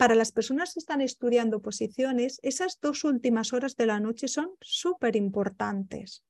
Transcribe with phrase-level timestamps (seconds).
[0.00, 4.48] para las personas que están estudiando posiciones, esas dos últimas horas de la noche son
[4.62, 6.24] súper importantes.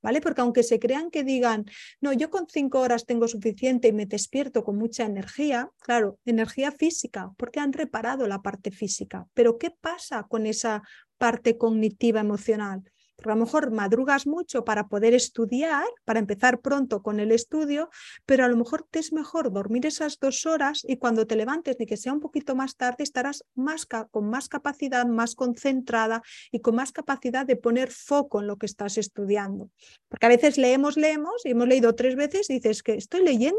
[0.00, 0.20] ¿Vale?
[0.20, 1.64] Porque aunque se crean que digan,
[2.00, 6.70] no, yo con cinco horas tengo suficiente y me despierto con mucha energía, claro, energía
[6.70, 9.26] física, porque han reparado la parte física.
[9.34, 10.84] Pero ¿qué pasa con esa
[11.18, 12.84] parte cognitiva emocional?
[13.24, 17.88] A lo mejor madrugas mucho para poder estudiar, para empezar pronto con el estudio,
[18.26, 21.76] pero a lo mejor te es mejor dormir esas dos horas y cuando te levantes,
[21.78, 26.60] ni que sea un poquito más tarde, estarás más con más capacidad, más concentrada y
[26.60, 29.70] con más capacidad de poner foco en lo que estás estudiando.
[30.08, 33.58] Porque a veces leemos, leemos y hemos leído tres veces y dices que estoy leyendo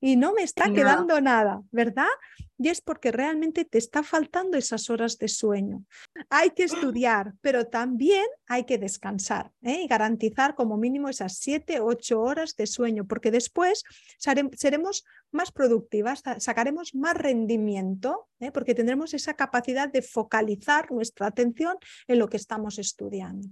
[0.00, 2.08] y no me está quedando nada, ¿verdad?
[2.58, 5.84] Y es porque realmente te está faltando esas horas de sueño.
[6.30, 9.82] Hay que estudiar, pero también hay que descansar ¿eh?
[9.82, 13.82] y garantizar como mínimo esas siete, ocho horas de sueño, porque después
[14.18, 18.52] seremos más productivas, sacaremos más rendimiento, ¿eh?
[18.52, 23.48] porque tendremos esa capacidad de focalizar nuestra atención en lo que estamos estudiando.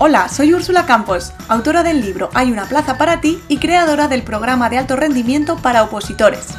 [0.00, 4.22] Hola, soy Úrsula Campos, autora del libro Hay una plaza para ti y creadora del
[4.22, 6.50] programa de alto rendimiento para opositores.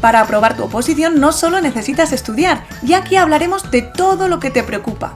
[0.00, 4.48] Para aprobar tu oposición no solo necesitas estudiar, ya que hablaremos de todo lo que
[4.48, 5.12] te preocupa.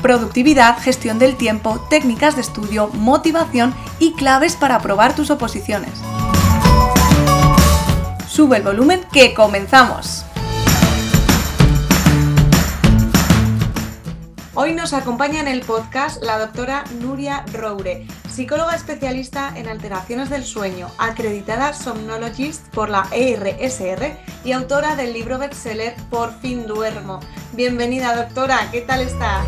[0.00, 5.92] Productividad, gestión del tiempo, técnicas de estudio, motivación y claves para aprobar tus oposiciones.
[8.26, 10.24] Sube el volumen que comenzamos.
[14.62, 20.44] Hoy nos acompaña en el podcast la doctora Nuria Roure, psicóloga especialista en alteraciones del
[20.44, 27.20] sueño, acreditada somnologist por la ERSR y autora del libro bestseller Por fin duermo.
[27.54, 29.46] Bienvenida doctora, ¿qué tal estás?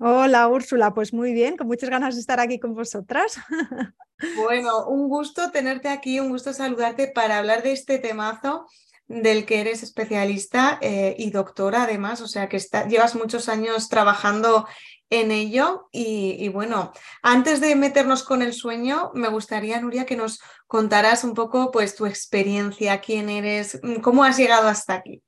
[0.00, 3.38] Hola Úrsula, pues muy bien, con muchas ganas de estar aquí con vosotras.
[4.34, 8.66] Bueno, un gusto tenerte aquí, un gusto saludarte para hablar de este temazo
[9.08, 14.66] del que eres especialista eh, y doctora además, o sea que llevas muchos años trabajando
[15.10, 16.92] en ello y, bueno,
[17.22, 21.94] antes de meternos con el sueño, me gustaría, Nuria, que nos contaras un poco pues
[21.94, 25.22] tu experiencia, quién eres, mm, cómo has llegado hasta aquí.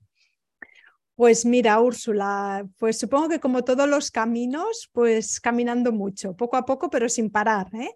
[1.14, 6.64] Pues mira, Úrsula, pues supongo que como todos los caminos, pues caminando mucho, poco a
[6.64, 7.68] poco, pero sin parar.
[7.74, 7.94] ¿eh?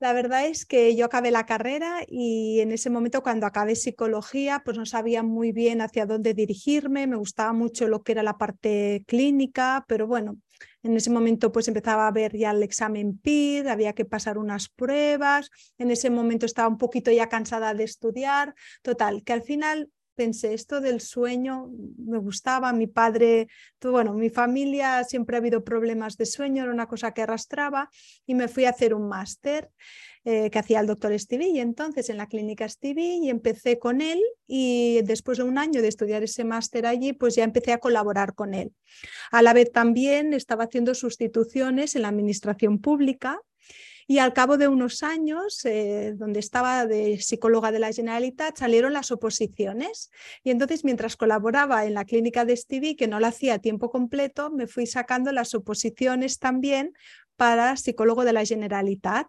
[0.00, 4.62] La verdad es que yo acabé la carrera y en ese momento cuando acabé psicología,
[4.64, 8.38] pues no sabía muy bien hacia dónde dirigirme, me gustaba mucho lo que era la
[8.38, 10.38] parte clínica, pero bueno,
[10.84, 14.68] en ese momento pues empezaba a ver ya el examen PID, había que pasar unas
[14.68, 19.90] pruebas, en ese momento estaba un poquito ya cansada de estudiar, total, que al final
[20.18, 23.46] pensé, esto del sueño me gustaba, mi padre,
[23.80, 27.88] bueno, mi familia siempre ha habido problemas de sueño, era una cosa que arrastraba
[28.26, 29.70] y me fui a hacer un máster
[30.24, 34.00] eh, que hacía el doctor Stevie y entonces en la clínica Stevie y empecé con
[34.00, 37.78] él y después de un año de estudiar ese máster allí, pues ya empecé a
[37.78, 38.72] colaborar con él.
[39.30, 43.40] A la vez también estaba haciendo sustituciones en la administración pública
[44.10, 48.94] y al cabo de unos años, eh, donde estaba de psicóloga de la Generalitat, salieron
[48.94, 50.10] las oposiciones.
[50.42, 53.90] Y entonces, mientras colaboraba en la clínica de Stevie, que no la hacía a tiempo
[53.90, 56.94] completo, me fui sacando las oposiciones también
[57.36, 59.26] para psicólogo de la Generalitat.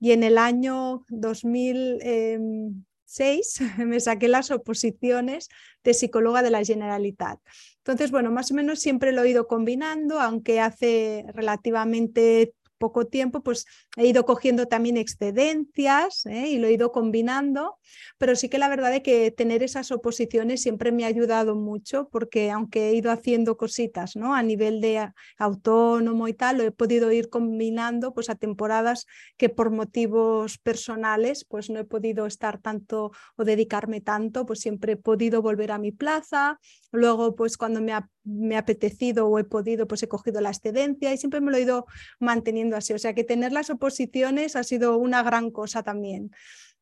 [0.00, 5.50] Y en el año 2006 me saqué las oposiciones
[5.84, 7.38] de psicóloga de la Generalitat.
[7.80, 13.44] Entonces, bueno, más o menos siempre lo he ido combinando, aunque hace relativamente poco tiempo,
[13.44, 13.64] pues
[13.96, 16.48] he ido cogiendo también excedencias ¿eh?
[16.48, 17.78] y lo he ido combinando,
[18.18, 22.08] pero sí que la verdad es que tener esas oposiciones siempre me ha ayudado mucho
[22.10, 24.34] porque aunque he ido haciendo cositas ¿no?
[24.34, 29.06] a nivel de autónomo y tal, lo he podido ir combinando pues a temporadas
[29.36, 34.94] que por motivos personales pues no he podido estar tanto o dedicarme tanto, pues siempre
[34.94, 36.58] he podido volver a mi plaza,
[36.90, 40.50] luego pues cuando me ha, me ha apetecido o he podido pues he cogido la
[40.50, 41.86] excedencia y siempre me lo he ido
[42.18, 42.92] manteniendo así.
[42.92, 46.30] O sea que tener las oposiciones ha sido una gran cosa también.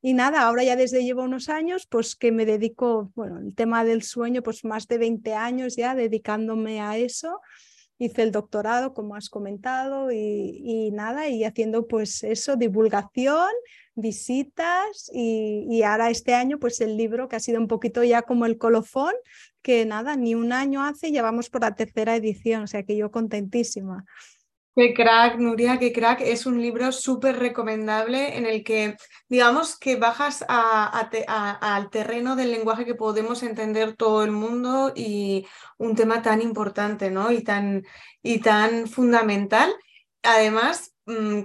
[0.02, 3.84] Y nada, ahora ya desde llevo unos años, pues que me dedico, bueno, el tema
[3.84, 7.40] del sueño, pues más de 20 años ya dedicándome a eso.
[7.98, 13.50] Hice el doctorado, como has comentado, y, nada, y haciendo pues eso, divulgación,
[13.94, 18.22] visitas y, y, ahora este año pues el libro que ha sido un poquito ya
[18.22, 19.12] como el colofón,
[19.62, 22.96] que nada, ni un año hace, ya vamos por la tercera edición, o sea que
[22.96, 24.04] yo contentísima.
[24.76, 26.20] Qué crack, Nuria, qué crack.
[26.20, 28.96] Es un libro súper recomendable en el que,
[29.28, 35.44] digamos, que bajas al terreno del lenguaje que podemos entender todo el mundo y
[35.76, 37.32] un tema tan importante, ¿no?
[37.32, 37.84] Y tan,
[38.22, 39.74] y tan fundamental.
[40.22, 40.94] además,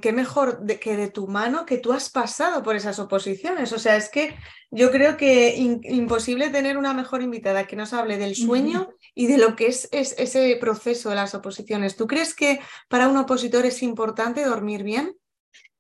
[0.02, 3.72] qué mejor que de tu mano que tú has pasado por esas oposiciones.
[3.74, 4.36] O sea, es que
[4.72, 9.38] yo creo que imposible tener una mejor invitada que nos hable del sueño y de
[9.38, 11.96] lo que es, ese proceso de las oposiciones.
[11.96, 12.60] ¿Tú crees que
[12.90, 15.16] para un opositor es importante dormir bien?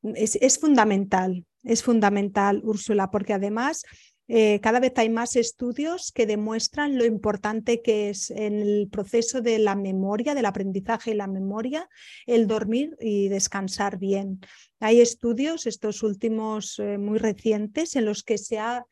[0.03, 3.83] es fundamental, es fundamental, Úrsula, porque además
[4.27, 9.41] eh, cada vez hay más estudios que demuestran lo importante que es en el proceso
[9.41, 11.87] de la memoria, del aprendizaje y la memoria,
[12.25, 14.39] el dormir y descansar bien.
[14.79, 18.85] Hay estudios, estos últimos eh, muy recientes, en los que se ha...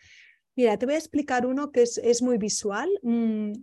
[0.55, 2.87] Mira, te voy a explicar uno que es, muy visual.
[3.01, 3.53] Mm,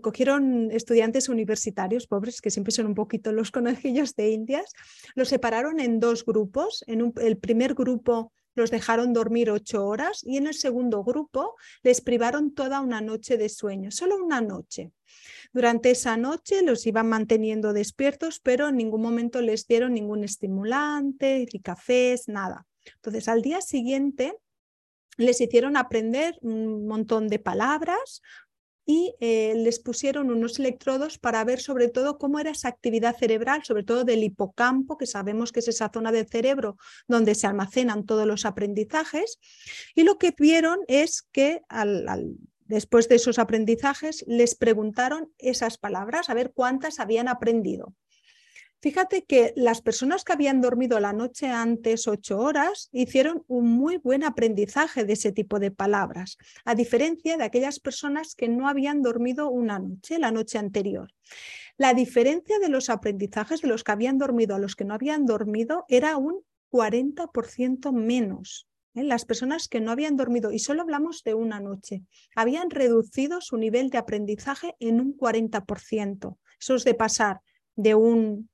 [0.00, 4.72] cogieron estudiantes universitarios pobres, que siempre son un poquito los conejillos de indias,
[5.14, 6.82] los separaron en dos grupos.
[6.86, 12.00] En el primer grupo los dejaron dormir ocho horas y en el segundo grupo les
[12.00, 14.92] privaron toda una noche de sueño, solo una noche.
[15.52, 21.46] Durante esa noche los iban manteniendo despiertos, pero en ningún momento les dieron ningún estimulante,
[21.52, 22.66] ni cafés, nada.
[22.96, 24.36] Entonces, al día siguiente
[25.16, 28.20] les hicieron aprender un montón de palabras,
[28.86, 33.64] y eh, les pusieron unos electrodos para ver sobre todo cómo era esa actividad cerebral,
[33.64, 36.76] sobre todo del hipocampo, que sabemos que es esa zona del cerebro
[37.08, 39.38] donde se almacenan todos los aprendizajes.
[39.94, 41.62] Y lo que vieron es que
[42.66, 47.94] después de esos aprendizajes les preguntaron esas palabras, a ver cuántas habían aprendido.
[48.84, 53.96] Fíjate que las personas que habían dormido la noche antes ocho horas hicieron un muy
[53.96, 56.36] buen aprendizaje de ese tipo de palabras,
[56.66, 61.14] a diferencia de aquellas personas que no habían dormido una noche, la noche anterior.
[61.78, 65.24] La diferencia de los aprendizajes de los que habían dormido a los que no habían
[65.24, 68.68] dormido era un 40% menos.
[68.94, 69.02] ¿eh?
[69.02, 72.02] Las personas que no habían dormido, y solo hablamos de una noche,
[72.36, 76.36] habían reducido su nivel de aprendizaje en un 40%.
[76.60, 77.40] Eso es de pasar
[77.76, 78.50] de un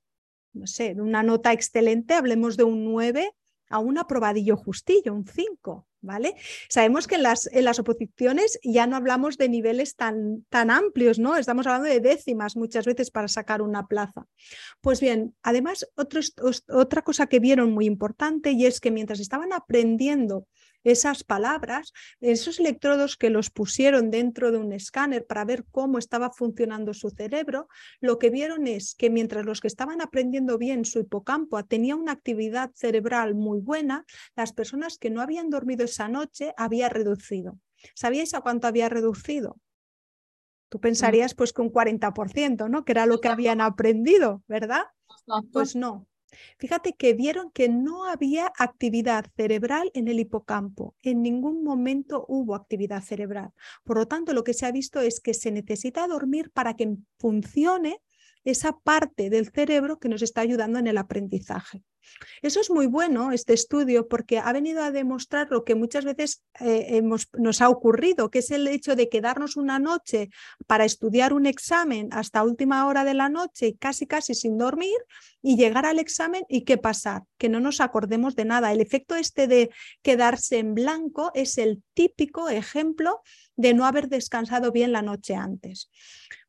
[0.53, 3.33] no sé, de una nota excelente, hablemos de un 9
[3.69, 6.35] a un aprobadillo justillo, un 5, ¿vale?
[6.67, 11.19] Sabemos que en las, en las oposiciones ya no hablamos de niveles tan, tan amplios,
[11.19, 11.37] ¿no?
[11.37, 14.27] Estamos hablando de décimas muchas veces para sacar una plaza.
[14.81, 20.47] Pues bien, además, otra cosa que vieron muy importante y es que mientras estaban aprendiendo
[20.83, 26.31] esas palabras, esos electrodos que los pusieron dentro de un escáner para ver cómo estaba
[26.31, 27.67] funcionando su cerebro,
[27.99, 32.13] lo que vieron es que mientras los que estaban aprendiendo bien su hipocampo tenía una
[32.13, 34.05] actividad cerebral muy buena,
[34.35, 37.59] las personas que no habían dormido esa noche había reducido.
[37.95, 39.57] ¿Sabíais a cuánto había reducido?
[40.69, 40.81] Tú mm.
[40.81, 42.85] pensarías pues que un 40%, ¿no?
[42.85, 44.83] Que era lo que habían aprendido, ¿verdad?
[45.51, 46.07] Pues no,
[46.57, 50.95] Fíjate que vieron que no había actividad cerebral en el hipocampo.
[51.01, 53.51] En ningún momento hubo actividad cerebral.
[53.83, 56.95] Por lo tanto, lo que se ha visto es que se necesita dormir para que
[57.17, 58.01] funcione
[58.43, 61.83] esa parte del cerebro que nos está ayudando en el aprendizaje.
[62.41, 66.43] Eso es muy bueno, este estudio, porque ha venido a demostrar lo que muchas veces
[66.59, 67.01] eh,
[67.33, 70.29] nos ha ocurrido, que es el hecho de quedarnos una noche
[70.67, 74.97] para estudiar un examen hasta última hora de la noche, casi casi sin dormir,
[75.41, 78.71] y llegar al examen y qué pasar, que no nos acordemos de nada.
[78.71, 79.71] El efecto este de
[80.01, 83.21] quedarse en blanco es el típico ejemplo
[83.55, 85.89] de no haber descansado bien la noche antes.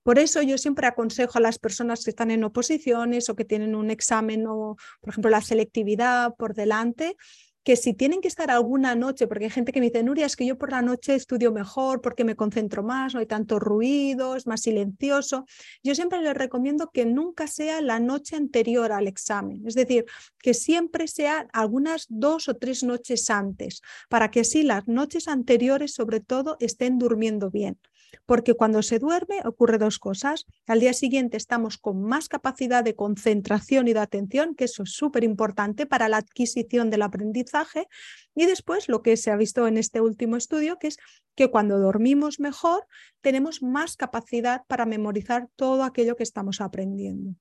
[0.02, 3.76] Por eso yo siempre aconsejo a las personas que están en oposiciones o que tienen
[3.76, 7.16] un examen o, por ejemplo, la selectividad por delante,
[7.64, 10.34] que si tienen que estar alguna noche, porque hay gente que me dice, Nuria, es
[10.34, 14.34] que yo por la noche estudio mejor porque me concentro más, no hay tanto ruido,
[14.34, 15.46] es más silencioso.
[15.82, 20.06] Yo siempre les recomiendo que nunca sea la noche anterior al examen, es decir,
[20.38, 25.94] que siempre sea algunas dos o tres noches antes, para que así las noches anteriores
[25.94, 27.78] sobre todo estén durmiendo bien
[28.26, 30.46] porque cuando se duerme ocurre dos cosas.
[30.66, 34.92] Al día siguiente estamos con más capacidad de concentración y de atención, que eso es
[34.92, 37.88] súper importante para la adquisición del aprendizaje.
[38.34, 40.96] Y después lo que se ha visto en este último estudio, que es
[41.34, 42.86] que cuando dormimos mejor
[43.20, 47.34] tenemos más capacidad para memorizar todo aquello que estamos aprendiendo.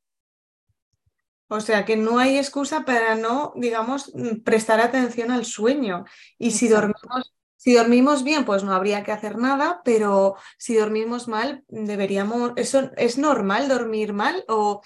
[1.53, 4.13] O sea que no hay excusa para no, digamos,
[4.45, 6.05] prestar atención al sueño.
[6.37, 11.27] Y si dormimos si dormimos bien, pues no habría que hacer nada, pero si dormimos
[11.27, 12.53] mal, deberíamos.
[12.55, 14.43] ¿Eso es normal dormir mal?
[14.47, 14.81] O,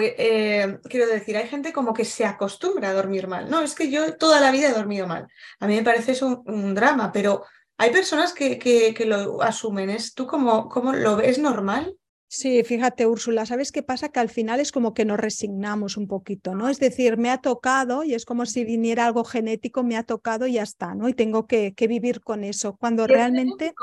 [0.00, 3.50] eh, quiero decir, hay gente como que se acostumbra a dormir mal.
[3.50, 5.28] No, es que yo toda la vida he dormido mal.
[5.60, 7.44] A mí me parece eso un, drama, pero
[7.76, 9.90] hay personas que, que, lo asumen.
[9.90, 11.94] ¿Es tú cómo, cómo lo ves normal?
[12.26, 14.08] Sí, fíjate, Úrsula, ¿sabes qué pasa?
[14.08, 16.68] Que al final es como que nos resignamos un poquito, ¿no?
[16.68, 20.46] Es decir, me ha tocado y es como si viniera algo genético, me ha tocado
[20.46, 21.08] y ya está, ¿no?
[21.08, 22.76] Y tengo que, vivir con eso.
[22.76, 23.74] Cuando realmente...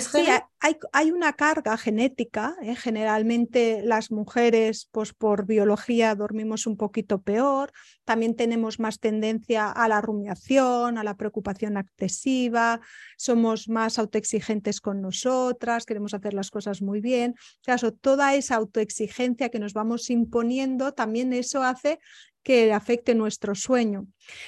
[0.00, 0.24] sí,
[0.60, 2.56] hay, hay, una carga genética.
[2.62, 2.74] ¿eh?
[2.74, 7.72] Generalmente las mujeres, pues por biología, dormimos un poquito peor.
[8.04, 12.80] También tenemos más tendencia a la rumiación, a la preocupación excesiva.
[13.16, 17.34] Somos más autoexigentes con nosotras, queremos hacer las cosas muy bien.
[17.62, 21.98] Claro, toda esa autoexigencia que nos vamos imponiendo, también eso hace
[22.42, 24.06] que afecte nuestro sueño.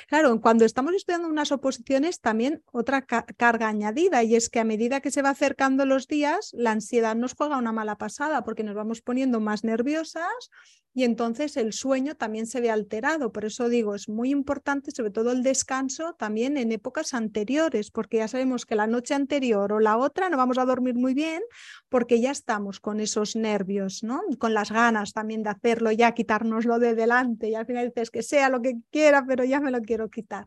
[0.09, 5.01] Claro, cuando estamos estudiando unas oposiciones, también otra carga añadida, y es que a medida
[5.01, 8.75] que se va acercando los días, la ansiedad nos juega una mala pasada porque nos
[8.75, 10.51] vamos poniendo más nerviosas
[10.95, 13.33] y entonces el sueño también se ve alterado.
[13.33, 18.19] Por eso digo, es muy importante, sobre todo el descanso, también en épocas anteriores, porque
[18.19, 21.43] ya sabemos que la noche anterior o la otra no vamos a dormir muy bien
[21.89, 24.23] porque ya estamos con esos nervios, ¿no?
[24.39, 28.23] con las ganas también de hacerlo, ya quitárnoslo de delante y al final dices que
[28.23, 30.47] sea lo que quiera, pero ya me lo quiero quitar.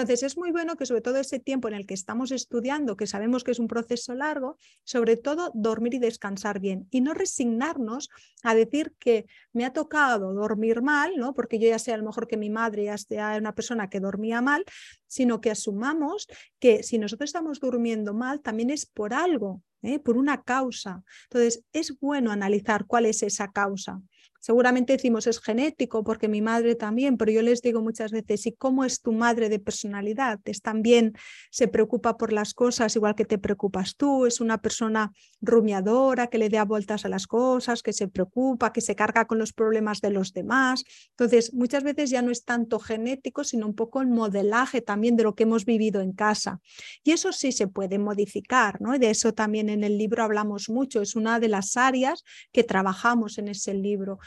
[0.00, 3.06] Entonces, es muy bueno que sobre todo ese tiempo en el que estamos estudiando, que
[3.06, 8.08] sabemos que es un proceso largo, sobre todo dormir y descansar bien y no resignarnos
[8.42, 11.34] a decir que me ha tocado dormir mal, ¿no?
[11.34, 14.00] porque yo ya sé a lo mejor que mi madre ya sea una persona que
[14.00, 14.64] dormía mal,
[15.06, 16.28] sino que asumamos
[16.58, 19.98] que si nosotros estamos durmiendo mal, también es por algo, ¿eh?
[19.98, 21.02] por una causa.
[21.24, 24.00] Entonces, es bueno analizar cuál es esa causa.
[24.40, 28.52] Seguramente decimos es genético porque mi madre también, pero yo les digo muchas veces, ¿y
[28.52, 30.40] cómo es tu madre de personalidad?
[30.44, 31.12] ¿Es también
[31.50, 34.24] se preocupa por las cosas igual que te preocupas tú?
[34.24, 38.80] ¿Es una persona rumiadora que le da vueltas a las cosas, que se preocupa, que
[38.80, 40.84] se carga con los problemas de los demás?
[41.10, 45.24] Entonces, muchas veces ya no es tanto genético, sino un poco el modelaje también de
[45.24, 46.60] lo que hemos vivido en casa.
[47.04, 48.94] Y eso sí se puede modificar, ¿no?
[48.94, 52.64] Y de eso también en el libro hablamos mucho, es una de las áreas que
[52.64, 54.18] trabajamos en ese libro.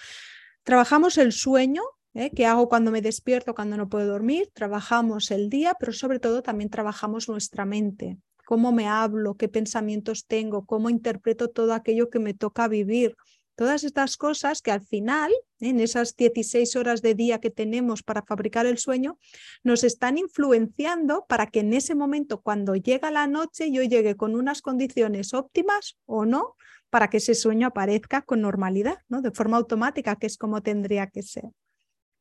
[0.63, 1.83] Trabajamos el sueño,
[2.13, 2.31] ¿eh?
[2.31, 6.41] que hago cuando me despierto, cuando no puedo dormir, trabajamos el día, pero sobre todo
[6.41, 12.19] también trabajamos nuestra mente, cómo me hablo, qué pensamientos tengo, cómo interpreto todo aquello que
[12.19, 13.15] me toca vivir.
[13.55, 18.23] Todas estas cosas que al final, en esas 16 horas de día que tenemos para
[18.23, 19.19] fabricar el sueño,
[19.63, 24.35] nos están influenciando para que en ese momento, cuando llega la noche, yo llegue con
[24.35, 26.55] unas condiciones óptimas o no
[26.93, 29.23] para que ese sueño aparezca con normalidad, ¿no?
[29.23, 31.45] de forma automática, que es como tendría que ser.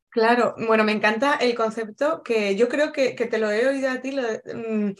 [0.09, 4.01] Claro, bueno, me encanta el concepto que yo creo que, te lo he oído a
[4.01, 4.93] ti mm,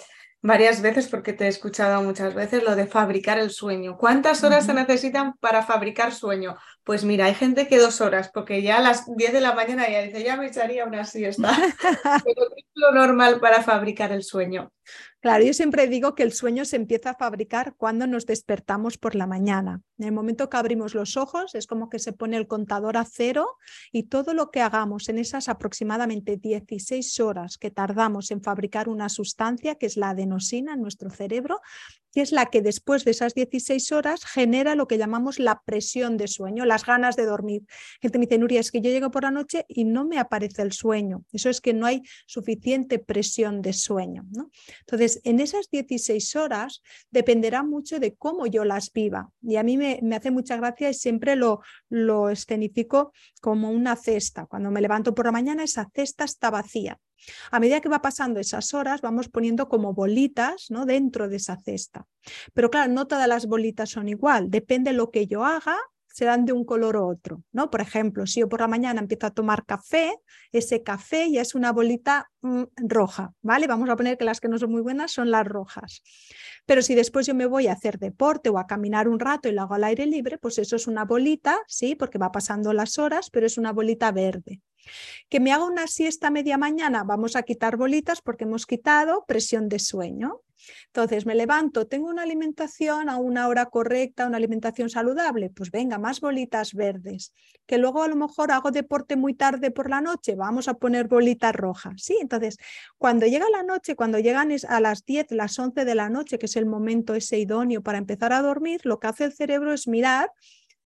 [0.43, 3.97] varias veces porque te he escuchado muchas veces, lo de fabricar el sueño.
[3.97, 6.55] ¿Cuántas horas se necesitan para fabricar sueño?
[6.83, 9.89] Pues mira, hay gente que dos horas, porque ya a las 10 de la mañana
[9.89, 11.49] ya dice, ya me echaría una siesta.
[12.25, 14.71] Pero es lo normal para fabricar el sueño.
[15.21, 19.15] Claro, yo siempre digo que el sueño se empieza a fabricar cuando nos despertamos por
[19.15, 19.81] la mañana.
[19.97, 23.05] En el momento que abrimos los ojos es como que se pone el contador a
[23.05, 23.55] cero
[23.93, 29.07] y todo lo que hagamos en esas aproximadamente 16 horas que tardamos en fabricar una
[29.07, 31.61] sustancia, que es la adenosina en nuestro cerebro,
[32.13, 36.15] que es la que después de esas 16 horas genera lo que llamamos la presión
[36.15, 37.63] de sueño, las ganas de dormir.
[38.01, 40.61] Gente me dice, Nuria, es que yo llego por la noche y no me aparece
[40.61, 41.25] el sueño.
[41.33, 44.25] Eso es que no hay suficiente presión de sueño.
[44.29, 44.51] ¿no?
[44.81, 49.31] Entonces, en esas 16 horas dependerá mucho de cómo yo las viva.
[49.41, 54.45] Y a mí me, hace mucha gracia y siempre lo, lo escenifico como una cesta.
[54.45, 56.99] Cuando me levanto por la mañana, esa cesta está vacía.
[57.51, 60.85] A medida que va pasando esas horas, vamos poniendo como bolitas ¿no?
[60.85, 62.05] dentro de esa cesta.
[62.53, 65.77] Pero claro, no todas las bolitas son igual, depende de lo que yo haga,
[66.13, 67.71] serán de un color u otro, ¿no?
[67.71, 70.15] Por ejemplo, si yo por la mañana empiezo a tomar café,
[70.51, 73.65] ese café ya es una bolita mm, roja, ¿vale?
[73.65, 76.03] Vamos a poner que las que no son muy buenas son las rojas.
[76.67, 79.53] Pero si después yo me voy a hacer deporte o a caminar un rato y
[79.53, 82.99] lo hago al aire libre, pues eso es una bolita, sí, porque va pasando las
[82.99, 84.61] horas, pero es una bolita verde.
[85.29, 89.69] Que me haga una siesta media mañana, vamos a quitar bolitas porque hemos quitado presión
[89.69, 90.41] de sueño.
[90.87, 95.97] Entonces me levanto, tengo una alimentación a una hora correcta, una alimentación saludable, pues venga,
[95.97, 97.33] más bolitas verdes.
[97.65, 101.07] Que luego a lo mejor hago deporte muy tarde por la noche, vamos a poner
[101.07, 101.93] bolitas rojas.
[101.97, 102.57] Sí, entonces
[102.97, 106.45] cuando llega la noche, cuando llegan a las 10, las 11 de la noche, que
[106.45, 109.87] es el momento ese idóneo para empezar a dormir, lo que hace el cerebro es
[109.87, 110.31] mirar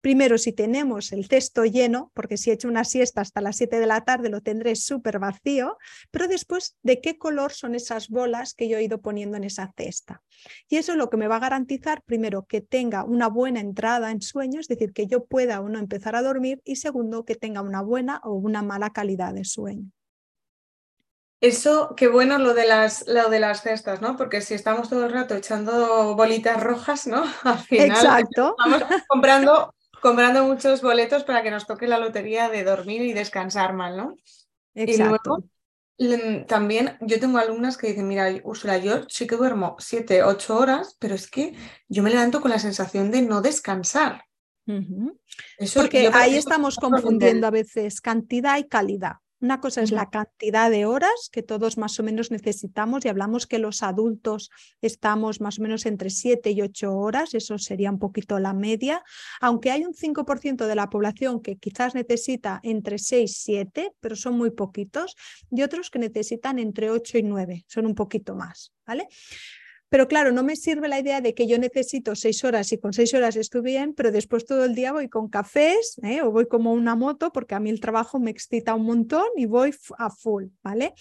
[0.04, 3.80] Primero, si tenemos el cesto lleno, porque si he hecho una siesta hasta las 7
[3.80, 5.78] de la tarde lo tendré súper vacío,
[6.10, 9.72] pero después, ¿de qué color son esas bolas que yo he ido poniendo en esa
[9.74, 10.22] cesta?
[10.68, 14.10] Y eso es lo que me va a garantizar, primero, que tenga una buena entrada
[14.10, 17.36] en sueño, es decir, que yo pueda o no empezar a dormir, y segundo, que
[17.36, 19.90] tenga una buena o una mala calidad de sueño.
[21.40, 24.16] Eso, qué bueno lo de las, lo de las cestas, ¿no?
[24.16, 27.22] Porque si estamos todo el rato echando bolitas rojas, ¿no?
[27.44, 28.54] Al final Exacto.
[28.58, 29.73] estamos comprando
[30.04, 34.16] comprando muchos boletos para que nos toque la lotería de dormir y descansar mal, ¿no?
[34.74, 35.44] Exacto.
[36.46, 40.98] También yo tengo alumnas que dicen, mira, Úrsula, yo sí que duermo siete, ocho horas,
[41.00, 41.54] pero es que
[41.88, 44.22] yo me levanto con la sensación de no descansar.
[45.74, 49.14] Porque ahí estamos confundiendo a veces cantidad y calidad.
[49.44, 53.46] Una cosa es la cantidad de horas que todos más o menos necesitamos y hablamos
[53.46, 54.48] que los adultos
[54.80, 59.04] estamos más o menos entre 7 y 8 horas, eso sería un poquito la media,
[59.42, 64.16] aunque hay un 5% de la población que quizás necesita entre 6 y 7, pero
[64.16, 65.14] son muy poquitos,
[65.50, 69.08] y otros que necesitan entre 8 y 9, son un poquito más, ¿vale?
[69.94, 72.92] Pero claro, no me sirve la idea de que yo necesito seis horas y con
[72.92, 76.20] seis horas estoy bien, pero después todo el día voy con cafés ¿eh?
[76.22, 79.46] o voy como una moto porque a mí el trabajo me excita un montón y
[79.46, 80.94] voy a full, ¿vale?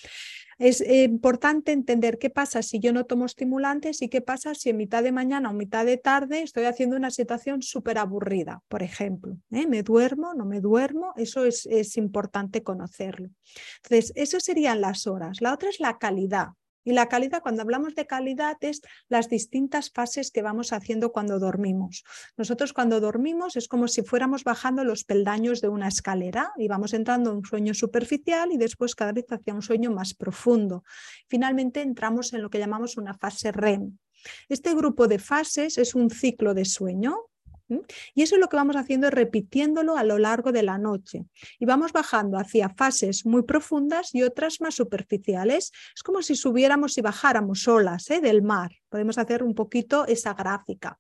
[0.60, 4.78] Es importante entender qué pasa si yo no tomo estimulantes y qué pasa si en
[4.78, 9.40] mitad de mañana o mitad de tarde estoy haciendo una situación súper aburrida, por ejemplo.
[9.50, 9.66] ¿eh?
[9.66, 10.36] ¿Me duermo?
[10.36, 11.14] ¿No me duermo?
[11.16, 13.30] Eso es, es importante conocerlo.
[13.78, 15.42] Entonces, eso serían las horas.
[15.42, 16.50] La otra es la calidad.
[16.84, 21.40] Y la calidad, cuando hablamos de calidad, es las distintas fases que vamos haciendo cuando
[21.40, 22.04] dormimos.
[22.38, 26.94] Nosotros cuando dormimos es como si fuéramos bajando los peldaños de una escalera y vamos
[26.94, 30.84] entrando en un sueño superficial y después cada vez hacia un sueño más profundo.
[31.28, 33.98] Finalmente entramos en lo que llamamos una fase REM.
[34.50, 37.18] Este grupo de fases es un ciclo de sueño
[38.14, 41.26] y eso es lo que vamos haciendo repitiéndolo a lo largo de la noche.
[41.60, 45.72] Y vamos bajando hacia fases muy profundas y otras más superficiales.
[45.96, 48.22] Es como si subiéramos y bajáramos olas ¿eh?
[48.22, 48.72] del mar.
[48.94, 51.00] Podemos hacer un poquito esa gráfica.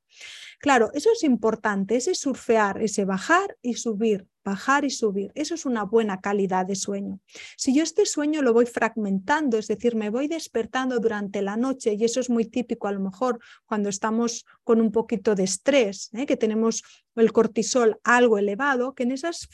[0.59, 5.31] Claro, eso es importante, ese surfear, ese bajar y subir, bajar y subir.
[5.35, 7.19] Eso es una buena calidad de sueño.
[7.55, 11.93] Si yo este sueño lo voy fragmentando, es decir, me voy despertando durante la noche,
[11.93, 16.09] y eso es muy típico a lo mejor cuando estamos con un poquito de estrés,
[16.13, 16.25] ¿eh?
[16.25, 16.81] que tenemos
[17.15, 19.49] el cortisol algo elevado, que en esas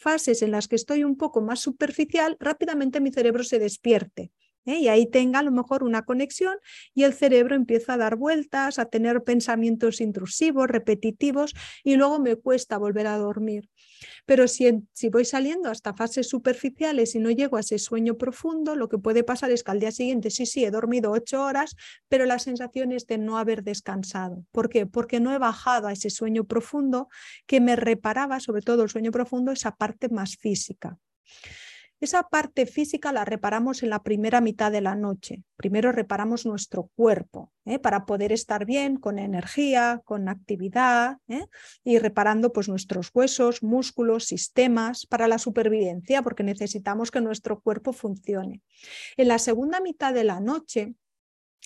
[0.00, 4.32] fases en las que estoy un poco más superficial, rápidamente mi cerebro se despierte.
[4.66, 4.78] ¿Eh?
[4.78, 6.56] y ahí tenga a lo mejor una conexión
[6.94, 12.36] y el cerebro empieza a dar vueltas, a tener pensamientos intrusivos, repetitivos y luego me
[12.36, 13.68] cuesta volver a dormir.
[14.26, 18.76] Pero si, si voy saliendo hasta fases superficiales y no llego a ese sueño profundo,
[18.76, 21.76] lo que puede pasar es que al día siguiente sí, sí, he dormido ocho horas,
[22.08, 24.44] pero la sensación es de no haber descansado.
[24.50, 24.86] ¿Por qué?
[24.86, 27.08] Porque no he bajado a ese sueño profundo
[27.46, 30.98] que me reparaba, sobre todo el sueño profundo, esa parte más física.
[32.00, 35.42] Esa parte física la reparamos en la primera mitad de la noche.
[35.56, 37.78] Primero reparamos nuestro cuerpo ¿eh?
[37.78, 41.46] para poder estar bien, con energía, con actividad ¿eh?
[41.82, 47.92] y reparando pues, nuestros huesos, músculos, sistemas para la supervivencia, porque necesitamos que nuestro cuerpo
[47.92, 48.62] funcione.
[49.16, 50.94] En la segunda mitad de la noche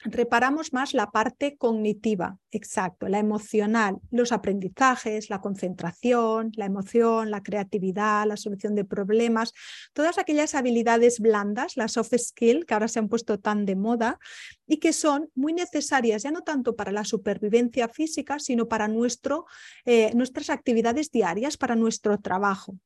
[0.05, 7.43] reparamos más la parte cognitiva, exacto, la emocional, los aprendizajes, la concentración, la emoción, la
[7.43, 9.53] creatividad, la solución de problemas,
[9.93, 14.19] todas aquellas habilidades blandas, las soft skills que ahora se han puesto tan de moda
[14.67, 19.47] y que son muy necesarias ya no tanto para la supervivencia física, sino para nuestro,
[19.85, 22.77] eh, nuestras actividades diarias, para nuestro trabajo.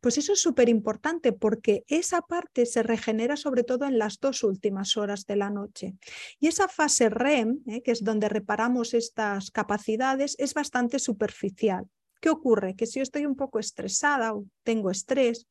[0.00, 4.42] Pues eso es súper importante porque esa parte se regenera sobre todo en las dos
[4.42, 5.94] últimas horas de la noche.
[6.38, 11.86] Y esa fase REM, eh, que es donde reparamos estas capacidades, es bastante superficial.
[12.20, 12.76] ¿Qué ocurre?
[12.76, 15.48] Que si yo estoy un poco estresada o tengo estrés,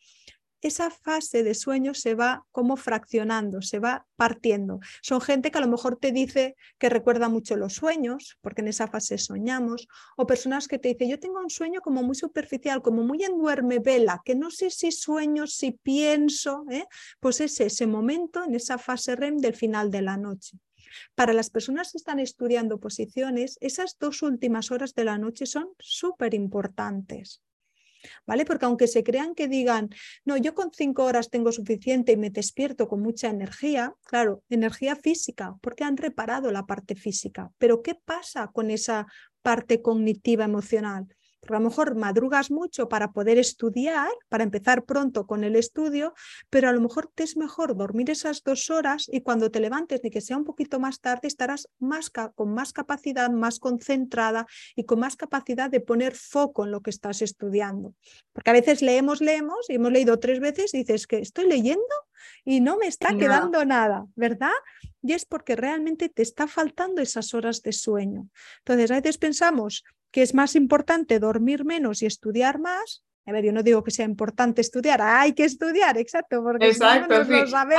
[0.61, 4.79] esa fase de sueño se va como fraccionando, se va partiendo.
[5.01, 8.67] Son gente que a lo mejor te dice que recuerda mucho los sueños, porque en
[8.67, 12.81] esa fase soñamos, o personas que te dicen, yo tengo un sueño como muy superficial,
[12.81, 16.85] como muy en duerme vela, que no sé si sueño, si pienso, ¿eh?
[17.19, 20.57] pues es ese momento en esa fase REM del final de la noche.
[21.15, 25.69] Para las personas que están estudiando posiciones, esas dos últimas horas de la noche son
[25.79, 27.41] súper importantes.
[28.25, 28.45] ¿Vale?
[28.45, 29.89] Porque aunque se crean que digan,
[30.25, 34.95] no, yo con cinco horas tengo suficiente y me despierto con mucha energía, claro, energía
[34.95, 37.51] física, porque han reparado la parte física.
[37.57, 39.07] Pero ¿qué pasa con esa
[39.41, 41.07] parte cognitiva emocional?
[41.41, 46.13] Porque a lo mejor madrugas mucho para poder estudiar, para empezar pronto con el estudio,
[46.49, 50.01] pero a lo mejor te es mejor dormir esas dos horas y cuando te levantes,
[50.03, 54.85] ni que sea un poquito más tarde, estarás más con más capacidad, más concentrada y
[54.85, 57.95] con más capacidad de poner foco en lo que estás estudiando.
[58.33, 61.81] Porque a veces leemos, leemos y hemos leído tres veces y dices que estoy leyendo
[62.45, 64.51] y no me está quedando nada, ¿verdad?
[65.01, 68.27] Y es porque realmente te está faltando esas horas de sueño.
[68.59, 73.45] Entonces, a veces pensamos que es más importante dormir menos y estudiar más, A ver,
[73.45, 77.15] yo no digo que sea importante estudiar, hay que estudiar, exacto, porque exacto,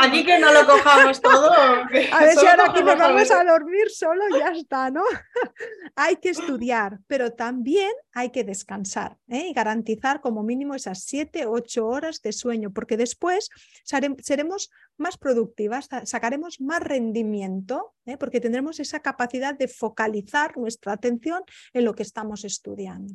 [0.00, 1.50] Aquí que no lo cojamos todo.
[2.12, 5.02] a ver si ahora aquí nos vamos a dormir solo, ya está, ¿no?
[5.96, 9.48] hay que estudiar, pero también hay que descansar ¿eh?
[9.48, 13.50] y garantizar como mínimo esas 7, 8 horas de sueño, porque después
[13.84, 18.16] seremos más productivas, sacaremos más rendimiento, ¿eh?
[18.16, 23.14] porque tendremos esa capacidad de focalizar nuestra atención en lo que estamos estudiando.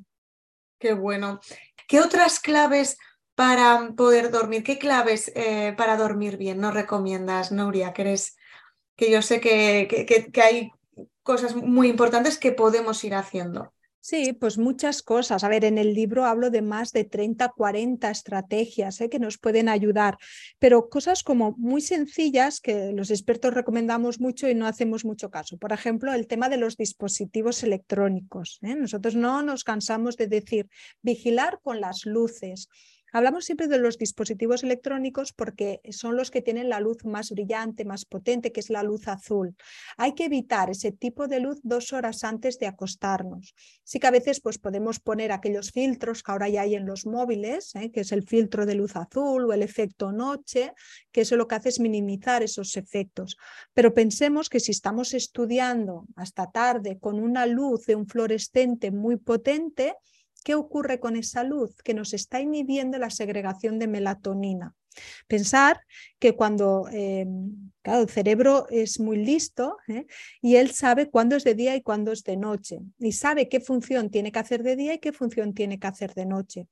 [0.80, 1.40] Qué bueno.
[1.88, 2.98] ¿Qué otras claves
[3.36, 4.64] para poder dormir?
[4.64, 7.94] ¿Qué claves eh, para dormir bien nos recomiendas, Nuria?
[7.94, 8.16] Que,
[8.96, 9.88] que yo sé que,
[10.32, 10.72] que hay
[11.24, 13.74] cosas muy importantes que podemos ir haciendo.
[14.10, 15.44] Sí, pues muchas cosas.
[15.44, 19.10] A ver, en el libro hablo de más de 30, 40 estrategias ¿eh?
[19.10, 20.18] que nos pueden ayudar,
[20.60, 25.58] pero cosas como muy sencillas que los expertos recomendamos mucho y no hacemos mucho caso.
[25.58, 28.60] Por ejemplo, el tema de los dispositivos electrónicos.
[28.62, 28.76] ¿eh?
[28.76, 30.70] Nosotros no nos cansamos de decir
[31.02, 32.70] vigilar con las luces
[33.18, 37.84] Hablamos siempre de los dispositivos electrónicos porque son los que tienen la luz más brillante,
[37.84, 39.56] más potente, que es la luz azul.
[39.98, 43.56] Hay que evitar ese tipo de luz dos horas antes de acostarnos.
[43.84, 47.08] Sí que a veces pues, podemos poner aquellos filtros que ahora ya hay en los
[47.08, 47.90] móviles, ¿eh?
[47.90, 50.74] que es el filtro de luz azul o el efecto noche,
[51.12, 53.36] que eso lo que hace es minimizar esos efectos.
[53.74, 59.16] Pero pensemos que si estamos estudiando hasta tarde con una luz de un fluorescente muy
[59.16, 59.96] potente,
[60.48, 61.76] ¿Qué ocurre con esa luz?
[61.84, 64.78] Que nos está inhibiendo la segregación de melatonina.
[65.28, 65.82] Pensar
[66.20, 70.06] que cuando, em, el cerebro es muy listo ¿eh?
[70.42, 73.60] y él sabe cuándo es de día y cuándo es de noche y sabe qué
[73.60, 76.68] función tiene que hacer de día y qué función tiene que hacer de noche.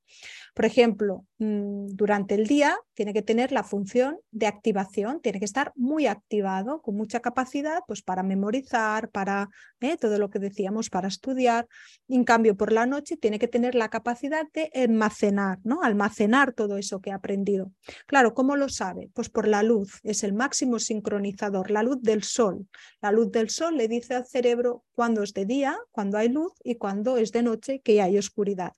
[0.54, 5.44] Por ejemplo, mm, durante el día tiene que tener la función de activación, tiene que
[5.44, 9.48] estar muy activado, con mucha capacidad pues, para memorizar, para
[9.80, 9.96] ¿eh?
[9.96, 11.66] todo lo que decíamos, para estudiar.
[12.08, 15.82] En cambio, por la noche tiene que tener la capacidad de almacenar, ¿no?
[15.82, 17.72] almacenar todo eso que ha aprendido.
[18.06, 19.10] Claro, ¿cómo lo sabe?
[19.14, 22.66] Pues por la luz, es el máximo sincronizador, la luz del sol.
[23.00, 26.52] La luz del sol le dice al cerebro cuándo es de día, cuándo hay luz
[26.64, 28.72] y cuándo es de noche, que hay oscuridad.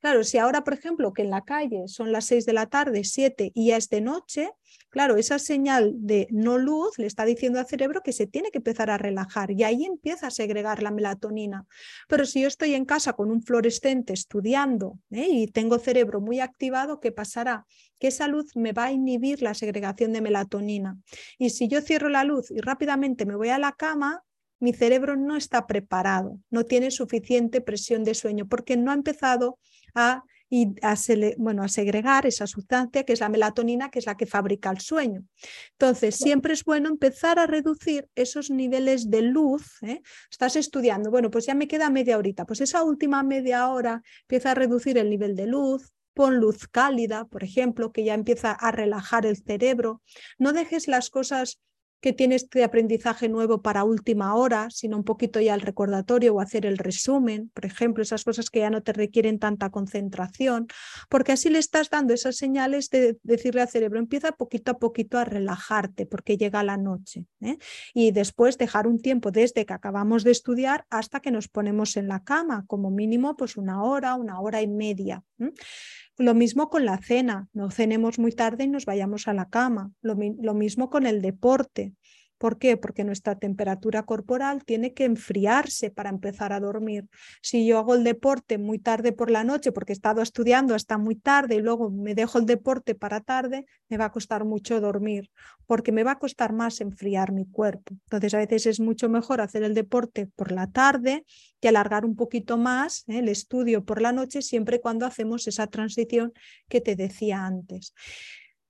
[0.00, 3.04] Claro, si ahora, por ejemplo, que en la calle son las 6 de la tarde,
[3.04, 4.50] 7 y ya es de noche,
[4.90, 8.58] claro, esa señal de no luz le está diciendo al cerebro que se tiene que
[8.58, 11.66] empezar a relajar y ahí empieza a segregar la melatonina.
[12.06, 15.26] Pero si yo estoy en casa con un fluorescente estudiando ¿eh?
[15.30, 17.64] y tengo cerebro muy activado, ¿qué pasará?
[17.98, 20.98] Que esa luz me va a inhibir la segregación de melatonina.
[21.38, 24.22] Y si yo cierro la luz y rápidamente me voy a la cama,
[24.64, 29.58] mi cerebro no está preparado, no tiene suficiente presión de sueño porque no ha empezado
[29.94, 30.24] a,
[31.36, 34.80] bueno, a segregar esa sustancia que es la melatonina, que es la que fabrica el
[34.80, 35.22] sueño.
[35.72, 39.82] Entonces, siempre es bueno empezar a reducir esos niveles de luz.
[39.82, 40.00] ¿eh?
[40.30, 44.52] Estás estudiando, bueno, pues ya me queda media horita, pues esa última media hora empieza
[44.52, 48.70] a reducir el nivel de luz, pon luz cálida, por ejemplo, que ya empieza a
[48.70, 50.00] relajar el cerebro.
[50.38, 51.60] No dejes las cosas
[52.04, 56.40] que tienes este aprendizaje nuevo para última hora, sino un poquito ya el recordatorio o
[56.42, 60.66] hacer el resumen, por ejemplo, esas cosas que ya no te requieren tanta concentración,
[61.08, 65.16] porque así le estás dando esas señales de decirle al cerebro, empieza poquito a poquito
[65.16, 67.24] a relajarte porque llega la noche.
[67.40, 67.56] ¿eh?
[67.94, 72.08] Y después dejar un tiempo desde que acabamos de estudiar hasta que nos ponemos en
[72.08, 75.22] la cama, como mínimo pues una hora, una hora y media.
[76.16, 79.90] Lo mismo con la cena, no cenemos muy tarde y nos vayamos a la cama.
[80.00, 81.93] Lo mismo con el deporte.
[82.44, 82.76] ¿Por qué?
[82.76, 87.08] Porque nuestra temperatura corporal tiene que enfriarse para empezar a dormir.
[87.40, 90.98] Si yo hago el deporte muy tarde por la noche porque he estado estudiando hasta
[90.98, 94.78] muy tarde y luego me dejo el deporte para tarde, me va a costar mucho
[94.82, 95.30] dormir
[95.66, 97.94] porque me va a costar más enfriar mi cuerpo.
[97.94, 101.24] Entonces a veces es mucho mejor hacer el deporte por la tarde
[101.62, 103.20] y alargar un poquito más ¿eh?
[103.20, 106.34] el estudio por la noche siempre cuando hacemos esa transición
[106.68, 107.94] que te decía antes.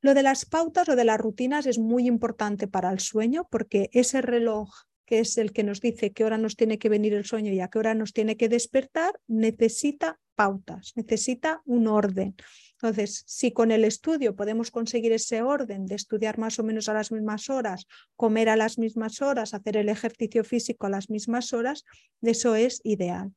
[0.05, 3.89] Lo de las pautas, lo de las rutinas es muy importante para el sueño porque
[3.95, 4.69] ese reloj
[5.07, 7.61] que es el que nos dice qué hora nos tiene que venir el sueño y
[7.61, 12.35] a qué hora nos tiene que despertar, necesita pautas, necesita un orden.
[12.73, 16.93] Entonces, si con el estudio podemos conseguir ese orden de estudiar más o menos a
[16.93, 21.55] las mismas horas, comer a las mismas horas, hacer el ejercicio físico a las mismas
[21.55, 21.83] horas,
[22.21, 23.33] eso es ideal.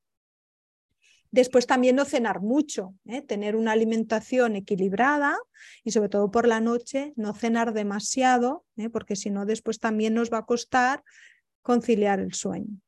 [1.31, 3.21] Después también no cenar mucho, ¿eh?
[3.21, 5.37] tener una alimentación equilibrada
[5.83, 8.89] y sobre todo por la noche no cenar demasiado, ¿eh?
[8.89, 11.03] porque si no después también nos va a costar
[11.61, 12.79] conciliar el sueño.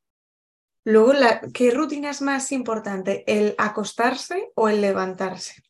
[0.84, 1.12] Luego,
[1.52, 5.62] ¿qué rutina es más importante, el acostarse o el levantarse?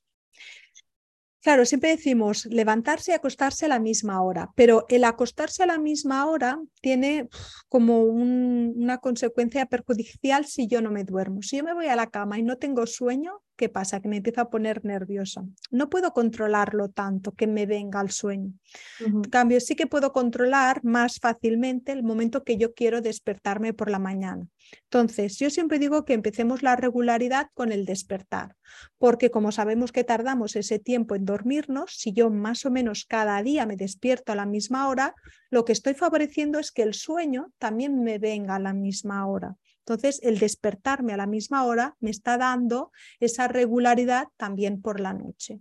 [1.42, 5.78] Claro, siempre decimos levantarse y acostarse a la misma hora, pero el acostarse a la
[5.78, 7.28] misma hora tiene
[7.68, 11.40] como una consecuencia perjudicial si yo no me duermo.
[11.40, 14.00] Si yo me voy a la cama y no tengo sueño, ¿qué pasa?
[14.00, 15.44] Que me empiezo a poner nerviosa.
[15.70, 18.54] No puedo controlarlo tanto que me venga el sueño.
[19.00, 23.90] En cambio, sí que puedo controlar más fácilmente el momento que yo quiero despertarme por
[23.90, 24.48] la mañana.
[24.84, 28.56] Entonces, yo siempre digo que empecemos la regularidad con el despertar,
[28.96, 33.42] porque como sabemos que tardamos ese tiempo en dormirnos, si yo más o menos cada
[33.42, 35.14] día me despierto a la misma hora,
[35.50, 39.56] lo que estoy favoreciendo es que el sueño también me venga a la misma hora.
[39.80, 45.12] Entonces, el despertarme a la misma hora me está dando esa regularidad también por la
[45.12, 45.60] noche.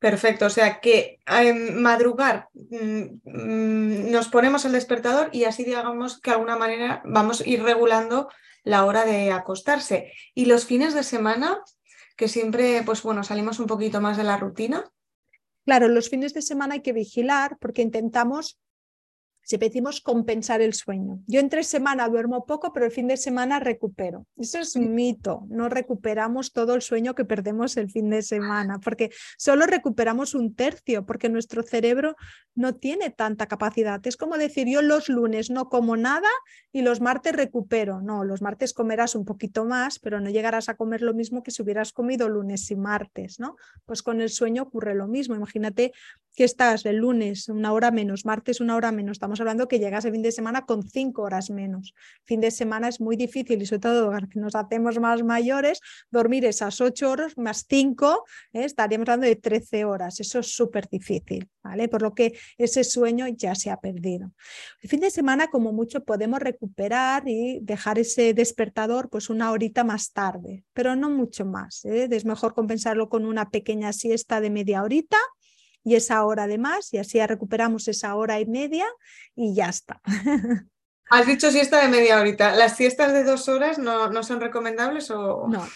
[0.00, 6.18] Perfecto, o sea que en madrugar mm, mm, nos ponemos el despertador y así digamos
[6.20, 8.30] que de alguna manera vamos a ir regulando
[8.64, 10.12] la hora de acostarse.
[10.34, 11.60] Y los fines de semana,
[12.16, 14.90] que siempre, pues bueno, salimos un poquito más de la rutina.
[15.66, 18.58] Claro, los fines de semana hay que vigilar porque intentamos
[19.50, 21.24] si decimos compensar el sueño.
[21.26, 24.24] Yo entre semana duermo poco, pero el fin de semana recupero.
[24.36, 25.44] Eso es un mito.
[25.48, 30.54] No recuperamos todo el sueño que perdemos el fin de semana, porque solo recuperamos un
[30.54, 32.14] tercio, porque nuestro cerebro
[32.54, 34.00] no tiene tanta capacidad.
[34.06, 36.28] Es como decir, yo los lunes no como nada
[36.70, 38.00] y los martes recupero.
[38.02, 41.50] No, los martes comerás un poquito más, pero no llegarás a comer lo mismo que
[41.50, 43.56] si hubieras comido lunes y martes, ¿no?
[43.84, 45.34] Pues con el sueño ocurre lo mismo.
[45.34, 45.92] Imagínate
[46.36, 49.16] que estás el lunes una hora menos, martes una hora menos.
[49.16, 51.94] Estamos hablando que llegas el fin de semana con cinco horas menos.
[52.24, 56.44] Fin de semana es muy difícil y sobre todo que nos hacemos más mayores, dormir
[56.44, 58.64] esas ocho horas más cinco, ¿eh?
[58.64, 60.20] estaríamos hablando de 13 horas.
[60.20, 61.88] Eso es súper difícil, ¿vale?
[61.88, 64.32] Por lo que ese sueño ya se ha perdido.
[64.82, 69.84] El fin de semana, como mucho, podemos recuperar y dejar ese despertador pues una horita
[69.84, 71.84] más tarde, pero no mucho más.
[71.84, 72.08] ¿eh?
[72.10, 75.18] Es mejor compensarlo con una pequeña siesta de media horita
[75.84, 78.86] y esa hora de más y así ya recuperamos esa hora y media
[79.34, 80.00] y ya está.
[81.10, 82.54] Has dicho siesta de media horita.
[82.54, 85.66] ¿Las siestas de dos horas no, no son recomendables o, no,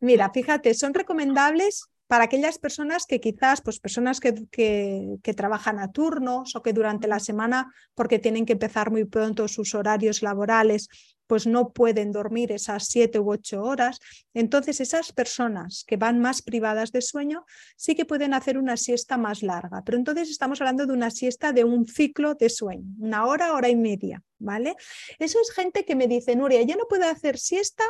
[0.00, 5.92] Mira, fíjate, son recomendables para aquellas personas que quizás, pues personas que, que, trabajan a
[5.92, 10.88] turnos o que durante la semana, porque tienen que empezar muy pronto sus horarios laborales,
[11.28, 14.00] pues no pueden dormir esas siete u ocho horas.
[14.34, 17.44] Entonces, esas personas que van más privadas de sueño
[17.76, 19.82] sí que pueden hacer una siesta más larga.
[19.84, 23.68] Pero entonces estamos hablando de una siesta de un ciclo de sueño, una hora, hora
[23.68, 24.74] y media, ¿vale?
[25.18, 27.84] Eso es gente que me dice, Nuria, yo no puedo hacer siesta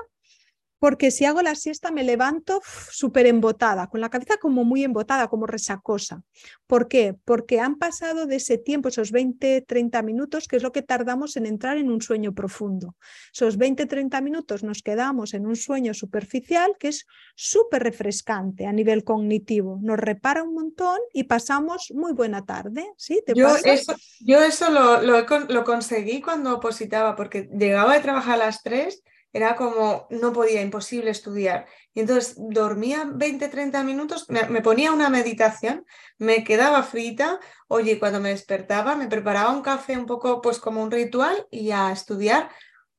[0.79, 2.61] porque si hago la siesta me levanto
[2.91, 6.23] súper embotada, con la cabeza como muy embotada, como resacosa.
[6.67, 7.17] ¿Por qué?
[7.25, 11.37] Porque han pasado de ese tiempo, esos 20, 30 minutos, que es lo que tardamos
[11.37, 12.97] en entrar en un sueño profundo.
[13.33, 18.73] Esos 20, 30 minutos nos quedamos en un sueño superficial que es súper refrescante a
[18.73, 22.87] nivel cognitivo, nos repara un montón y pasamos muy buena tarde.
[22.97, 23.21] ¿Sí?
[23.35, 28.47] yo, eso, yo eso lo, lo, lo conseguí cuando opositaba, porque llegaba a trabajar a
[28.47, 31.67] las 3 era como, no podía, imposible estudiar.
[31.95, 35.85] Y entonces dormía 20, 30 minutos, me, ponía una meditación,
[36.19, 40.83] me quedaba frita, oye, cuando me despertaba me preparaba un café un poco pues como
[40.83, 42.51] un ritual y a estudiar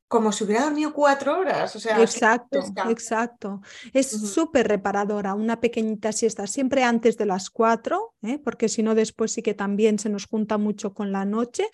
[0.10, 1.76] como si hubiera dormido cuatro horas.
[1.76, 3.62] O sea, exacto, exacto.
[3.94, 8.40] Es súper reparadora, una pequeñita siesta, siempre antes de las cuatro, ¿eh?
[8.40, 11.68] porque si no después sí que también se nos junta mucho con la noche,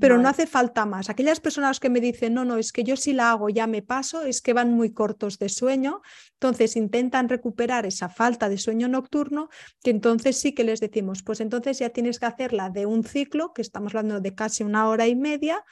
[0.00, 1.10] pero no hace falta más.
[1.10, 3.82] Aquellas personas que me dicen, no, no, es que yo si la hago ya me
[3.82, 6.00] paso, es que van muy cortos de sueño,
[6.32, 9.50] entonces intentan recuperar esa falta de sueño nocturno,
[9.82, 13.52] que entonces sí que les decimos, pues entonces ya tienes que hacerla de un ciclo,
[13.52, 15.62] que estamos hablando de casi una hora y media,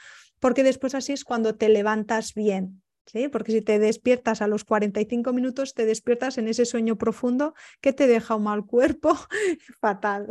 [0.41, 2.83] porque después así es cuando te levantas bien.
[3.07, 3.29] ¿sí?
[3.29, 7.93] Porque si te despiertas a los 45 minutos, te despiertas en ese sueño profundo que
[7.93, 9.17] te deja un mal cuerpo
[9.81, 10.29] fatal.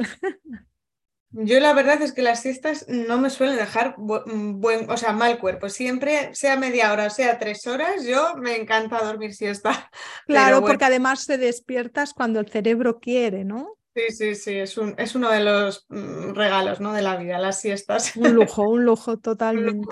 [1.31, 5.13] Yo la verdad es que las siestas no me suelen dejar mm, buen, o sea,
[5.13, 5.69] mal cuerpo.
[5.69, 9.91] Siempre, sea media hora, sea tres horas, yo me encanta dormir siesta.
[10.25, 13.78] Claro, porque además te despiertas cuando el cerebro quiere, ¿no?
[14.07, 16.93] Sí, sí, sí, es, un, es uno de los mm, regalos ¿no?
[16.93, 18.15] de la vida, las siestas.
[18.15, 19.87] Un lujo, un lujo totalmente.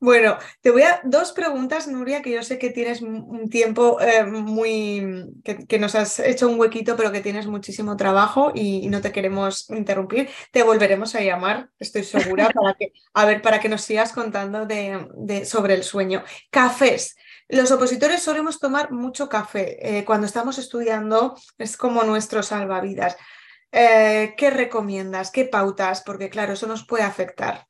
[0.00, 4.24] Bueno, te voy a dos preguntas, Nuria, que yo sé que tienes un tiempo eh,
[4.24, 9.12] muy que, nos has hecho un huequito, pero que tienes muchísimo trabajo y, no te
[9.12, 10.28] queremos interrumpir.
[10.50, 14.66] Te volveremos a llamar, estoy segura, para que, a ver, para que nos sigas contando
[14.66, 16.24] de, de sobre el sueño.
[16.50, 17.14] Cafés.
[17.52, 19.98] Los opositores solemos tomar mucho café.
[19.98, 23.14] Eh, cuando estamos estudiando es como nuestro salvavidas.
[23.70, 25.30] Eh, ¿Qué recomiendas?
[25.30, 26.00] ¿Qué pautas?
[26.00, 27.66] Porque claro, eso nos puede afectar.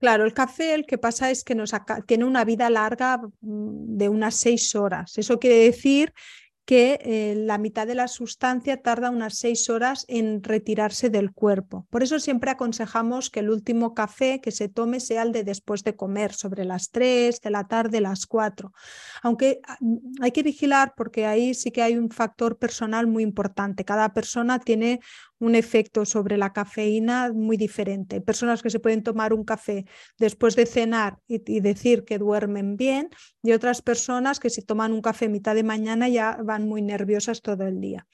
[0.00, 1.56] Claro, el café el que pasa es que
[2.04, 5.16] tiene una vida larga mm, de unas seis horas.
[5.16, 6.12] Eso quiere decir
[6.66, 11.86] que eh, la mitad de la sustancia tarda unas seis horas en retirarse del cuerpo.
[11.90, 15.84] Por eso siempre aconsejamos que el último café que se tome sea el de después
[15.84, 18.72] de comer, sobre las 3 de la tarde, las 4.
[19.22, 23.22] Aunque ah, mm, hay que vigilar porque ahí sí que hay un factor personal muy
[23.22, 23.84] importante.
[23.84, 24.98] Cada persona tiene
[25.38, 28.20] un efecto sobre la cafeína muy diferente.
[28.20, 29.84] Personas que se pueden tomar un café
[30.18, 33.10] después de cenar y, decir que duermen bien
[33.42, 37.42] y otras personas que si toman un café mitad de mañana ya van muy nerviosas
[37.42, 38.06] todo el día.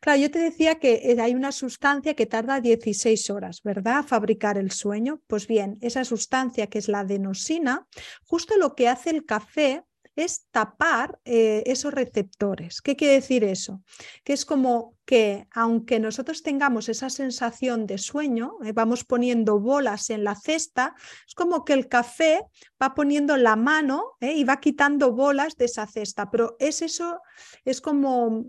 [0.00, 4.04] Claro, yo te decía que eh, hay una sustancia que tarda 16 horas, ¿verdad?
[4.06, 5.20] fabricar el sueño.
[5.26, 7.86] Pues bien, esa sustancia que es la adenosina,
[8.24, 9.82] justo lo que hace el café
[10.16, 12.80] es tapar eh, esos receptores.
[12.80, 13.82] ¿Qué quiere decir eso?
[14.22, 20.10] Que es como que aunque nosotros tengamos esa sensación de sueño, eh, vamos poniendo bolas
[20.10, 20.94] en la cesta,
[21.26, 22.42] es como que el café
[22.80, 27.20] va poniendo la mano eh, y va quitando bolas de esa cesta, pero es eso,
[27.64, 28.46] es como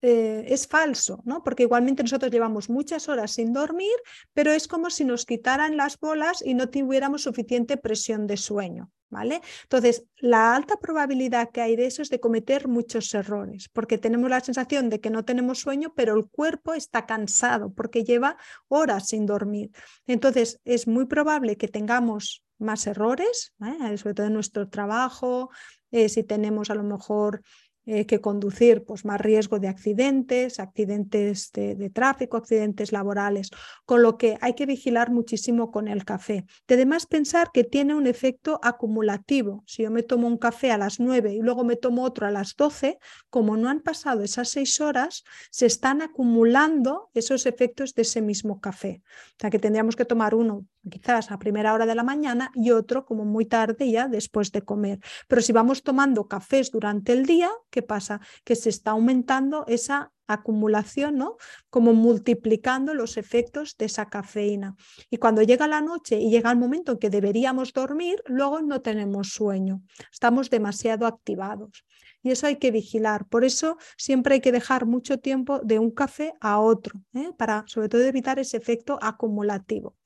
[0.00, 1.42] es falso, ¿no?
[1.42, 3.96] Porque igualmente nosotros llevamos muchas horas sin dormir,
[4.32, 8.92] pero es como si nos quitaran las bolas y no tuviéramos suficiente presión de sueño.
[9.10, 14.28] Entonces, la alta probabilidad que hay de eso es de cometer muchos errores, porque tenemos
[14.28, 18.36] la sensación de que no tenemos sueño, pero el cuerpo está cansado porque lleva
[18.68, 19.70] horas sin dormir.
[20.06, 23.96] Entonces, es muy probable que tengamos más errores, ¿eh?
[23.96, 25.50] sobre todo en nuestro trabajo,
[25.90, 27.42] eh, si tenemos a lo mejor
[27.90, 33.50] eh, que conducir, pues más riesgo de accidentes, accidentes de, tráfico, accidentes laborales,
[33.86, 36.44] con lo que hay que vigilar muchísimo con el café.
[36.66, 39.64] De además pensar que tiene un efecto acumulativo.
[39.66, 42.30] Si yo me tomo un café a las 9 y luego me tomo otro a
[42.30, 42.98] las 12,
[43.30, 48.60] como no han pasado esas seis horas, se están acumulando esos efectos de ese mismo
[48.60, 49.00] café.
[49.30, 52.70] O sea que tendríamos que tomar uno quizás a primera hora de la mañana y
[52.70, 55.00] otro como muy tarde ya después de comer.
[55.28, 58.20] Pero si vamos tomando cafés durante el día, ¿qué pasa?
[58.44, 61.36] Que se está aumentando esa acumulación, ¿no?
[61.70, 64.76] Como multiplicando los efectos de esa cafeína.
[65.10, 68.80] Y cuando llega la noche y llega el momento en que deberíamos dormir, luego no
[68.82, 71.84] tenemos sueño, estamos demasiado activados.
[72.22, 73.26] Y eso hay que vigilar.
[73.26, 77.30] Por eso siempre hay que dejar mucho tiempo de un café a otro, ¿eh?
[77.36, 79.96] para sobre todo evitar ese efecto acumulativo.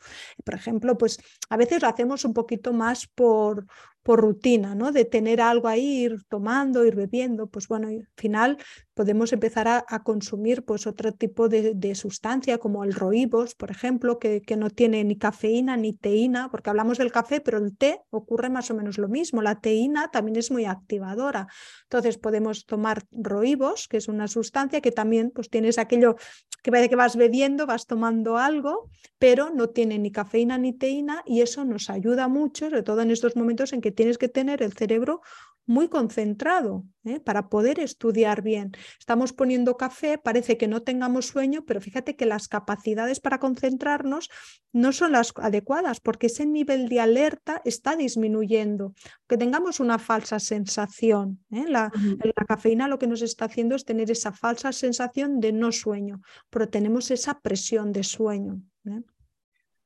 [0.44, 3.66] Por ejemplo, pues a veces lo hacemos un poquito más por,
[4.02, 4.92] por rutina, ¿no?
[4.92, 8.58] De tener algo ahí, ir tomando, ir bebiendo, pues bueno, al final
[8.94, 14.42] podemos empezar a, consumir pues otro tipo de, sustancia como el roibos, por ejemplo, que,
[14.42, 18.50] que, no tiene ni cafeína ni teína, porque hablamos del café, pero el té ocurre
[18.50, 19.40] más o menos lo mismo.
[19.42, 21.46] La teína también es muy activadora.
[21.84, 26.16] Entonces podemos tomar roibos, que es una sustancia que también pues tienes aquello
[26.62, 28.88] que parece que vas bebiendo, vas tomando algo,
[29.18, 33.10] pero no tiene ni cafeína ni teína y eso nos ayuda mucho, sobre todo en
[33.10, 35.22] estos momentos en que tienes que tener el cerebro
[35.66, 37.20] muy concentrado ¿eh?
[37.20, 38.72] para poder estudiar bien.
[38.98, 44.28] Estamos poniendo café, parece que no tengamos sueño, pero fíjate que las capacidades para concentrarnos
[44.72, 48.94] no son las adecuadas porque ese nivel de alerta está disminuyendo.
[49.28, 51.44] Que tengamos una falsa sensación.
[51.50, 51.64] ¿eh?
[51.68, 55.70] La, la, cafeína lo que nos está haciendo es tener esa falsa sensación de no
[55.70, 58.60] sueño, pero tenemos esa presión de sueño.
[58.86, 59.00] ¿eh?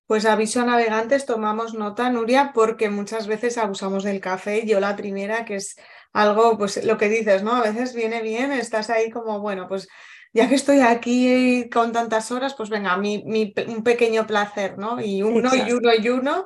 [0.07, 4.65] Pues aviso a navegantes, tomamos nota, Nuria, porque muchas veces abusamos del café.
[4.67, 5.77] Yo la primera, que es
[6.13, 7.53] algo, pues lo que dices, ¿no?
[7.57, 9.89] A veces viene bien, estás ahí como, bueno, pues
[10.33, 13.25] ya que estoy aquí con tantas horas, pues venga, mi,
[13.67, 15.01] un pequeño placer, ¿no?
[15.01, 16.45] Y uno y uno y uno,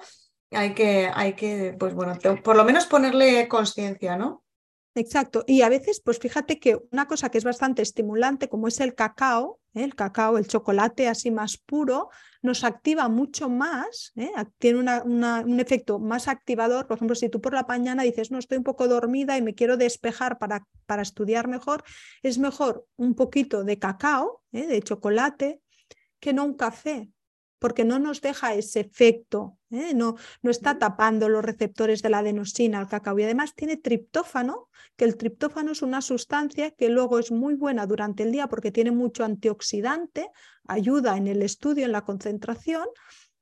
[0.51, 4.43] hay que, hay que, pues bueno, por lo menos ponerle conciencia, ¿no?
[4.95, 5.45] Exacto.
[5.47, 8.95] Y a veces, pues fíjate que una cosa que es bastante estimulante, como es el
[8.95, 9.60] cacao.
[9.75, 12.11] El cacao, el chocolate así más puro,
[12.43, 14.31] nos activa mucho más, ¿eh?
[14.59, 16.87] tiene un efecto más activador.
[16.87, 19.55] Por ejemplo, si tú por la mañana dices, no, estoy un poco dormida y me
[19.55, 21.85] quiero despejar para, para estudiar mejor,
[22.23, 24.67] es mejor un poquito de cacao, ¿eh?
[24.67, 25.61] de chocolate,
[26.19, 27.11] que no un café,
[27.61, 29.95] porque no nos deja ese efecto, ¿eh?
[29.95, 34.69] no, no está tapando los receptores de la adenosina al cacao y además tiene triptófano,
[34.97, 38.73] que el triptófano es una sustancia que luego es muy buena durante el día porque
[38.73, 40.31] tiene mucho antioxidante,
[40.67, 42.87] ayuda en el estudio, en la concentración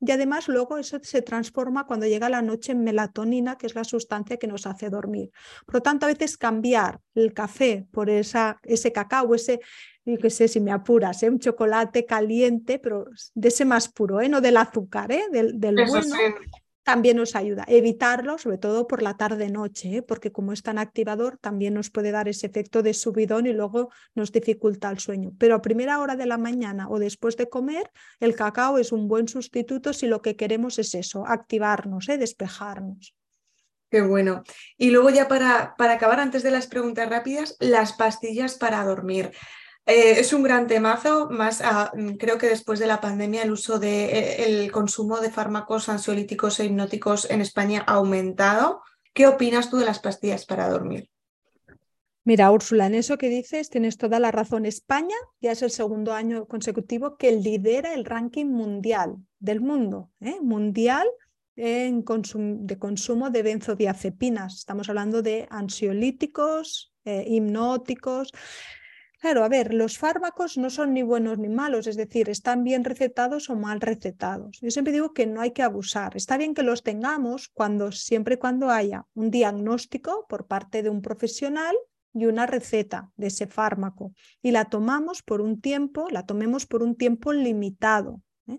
[0.01, 3.85] y además luego eso se transforma cuando llega la noche en melatonina, que es la
[3.85, 5.31] sustancia que nos hace dormir.
[5.67, 9.61] Por lo tanto, a veces cambiar el café por esa, ese cacao, ese,
[10.05, 11.31] yo qué sé si me apuras, ¿eh?
[11.31, 14.29] un chocolate caliente, pero de ese más puro, ¿eh?
[14.29, 15.25] no del azúcar, ¿eh?
[15.33, 16.17] del, del bueno,
[16.89, 17.67] también nos ayuda.
[17.69, 20.03] Evitarlo, sobre todo por la tarde-noche, ¿eh?
[20.03, 23.91] porque como es tan activador, también nos puede dar ese efecto de subidón y luego
[24.15, 25.33] nos dificulta el sueño.
[25.39, 29.07] Pero a primera hora de la mañana o después de comer, el cacao es un
[29.07, 32.17] buen sustituto si lo que queremos es eso, activarnos, ¿eh?
[32.17, 33.15] despejarnos.
[33.91, 34.43] Qué bueno.
[34.79, 39.33] Y luego ya para, para acabar, antes de las preguntas rápidas, las pastillas para dormir.
[39.89, 43.79] Eh, es un gran temazo, más ah, creo que después de la pandemia el uso
[43.79, 48.83] de eh, el consumo de fármacos ansiolíticos e hipnóticos en España ha aumentado.
[49.15, 51.09] ¿Qué opinas tú de las pastillas para dormir?
[52.25, 54.67] Mira, Úrsula, en eso que dices tienes toda la razón.
[54.67, 60.37] España ya es el segundo año consecutivo que lidera el ranking mundial del mundo, ¿eh?
[60.43, 61.09] mundial
[61.57, 64.55] en de consumo de benzodiazepinas.
[64.55, 68.33] Estamos hablando de ansiolíticos, hipnóticos.
[69.21, 72.85] Claro, a ver, los fármacos no son ni buenos ni malos, es decir, están bien
[72.85, 74.61] recetados o mal recetados.
[74.61, 76.17] Yo siempre digo que no hay que abusar.
[76.17, 80.91] Está bien que los tengamos cuando, siempre y cuando haya un diagnóstico por parte de
[80.91, 81.75] un profesional
[82.15, 86.85] y una receta de ese fármaco y la tomamos por un tiempo, la tomemos por
[86.85, 88.23] un tiempo limitado.
[88.49, 88.59] ¿Eh?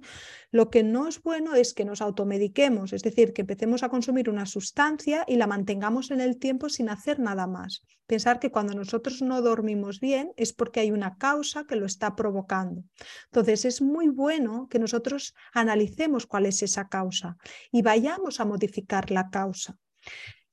[0.51, 4.29] Lo que no es bueno es que nos automediquemos, es decir, que empecemos a consumir
[4.29, 7.83] una sustancia y la mantengamos en el tiempo sin hacer nada más.
[8.07, 12.15] Pensar que cuando nosotros no dormimos bien es porque hay una causa que lo está
[12.15, 12.83] provocando.
[13.25, 17.37] Entonces es muy bueno que nosotros analicemos cuál es esa causa
[17.71, 19.77] y vayamos a modificar la causa.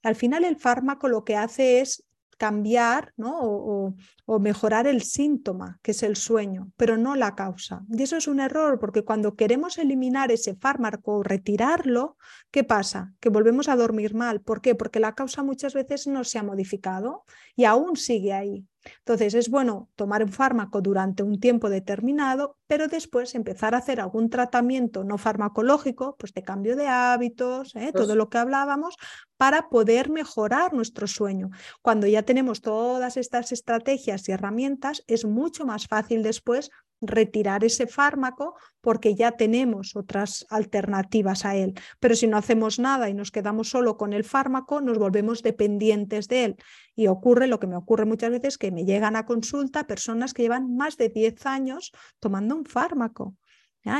[0.02, 2.05] Al final el fármaco lo que hace es
[2.36, 3.38] cambiar ¿no?
[3.40, 7.82] o, o, mejorar el síntoma, que es el sueño, pero no la causa.
[7.90, 12.16] Y eso es un error, porque cuando queremos eliminar ese fármaco o retirarlo,
[12.50, 13.14] ¿qué pasa?
[13.20, 14.40] Que volvemos a dormir mal.
[14.40, 14.74] ¿Por qué?
[14.74, 17.24] Porque la causa muchas veces no se ha modificado
[17.54, 18.66] y aún sigue ahí.
[18.98, 24.00] Entonces es bueno tomar un fármaco durante un tiempo determinado, pero después empezar a hacer
[24.00, 27.92] algún tratamiento no farmacológico, pues de cambio de hábitos, ¿eh?
[27.92, 28.96] todo lo que hablábamos,
[29.36, 31.50] para poder mejorar nuestro sueño.
[31.82, 36.70] Cuando ya tenemos todas estas estrategias y herramientas, es mucho más fácil después
[37.00, 41.74] retirar ese fármaco porque ya tenemos otras alternativas a él.
[42.00, 46.28] Pero si no hacemos nada y nos quedamos solo con el fármaco, nos volvemos dependientes
[46.28, 46.56] de él.
[46.94, 50.42] Y ocurre lo que me ocurre muchas veces, que me llegan a consulta personas que
[50.42, 53.36] llevan más de 10 años tomando un fármaco.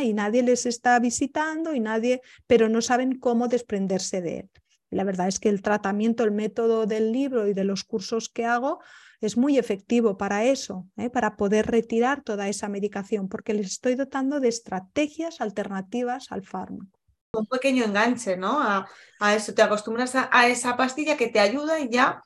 [0.03, 4.51] Y nadie les está visitando y nadie, pero no saben cómo desprenderse de él.
[4.91, 8.47] la verdad es que el tratamiento, el método del libro y de los cursos que
[8.47, 8.81] hago
[9.21, 11.11] es muy efectivo para eso, ¿eh?
[11.11, 16.99] para poder retirar toda esa medicación, porque les estoy dotando de estrategias alternativas al fármaco.
[17.33, 18.61] Un pequeño enganche, ¿no?
[18.61, 18.89] A,
[19.21, 22.23] a eso, te acostumbras a, esa pastilla que te ayuda y ya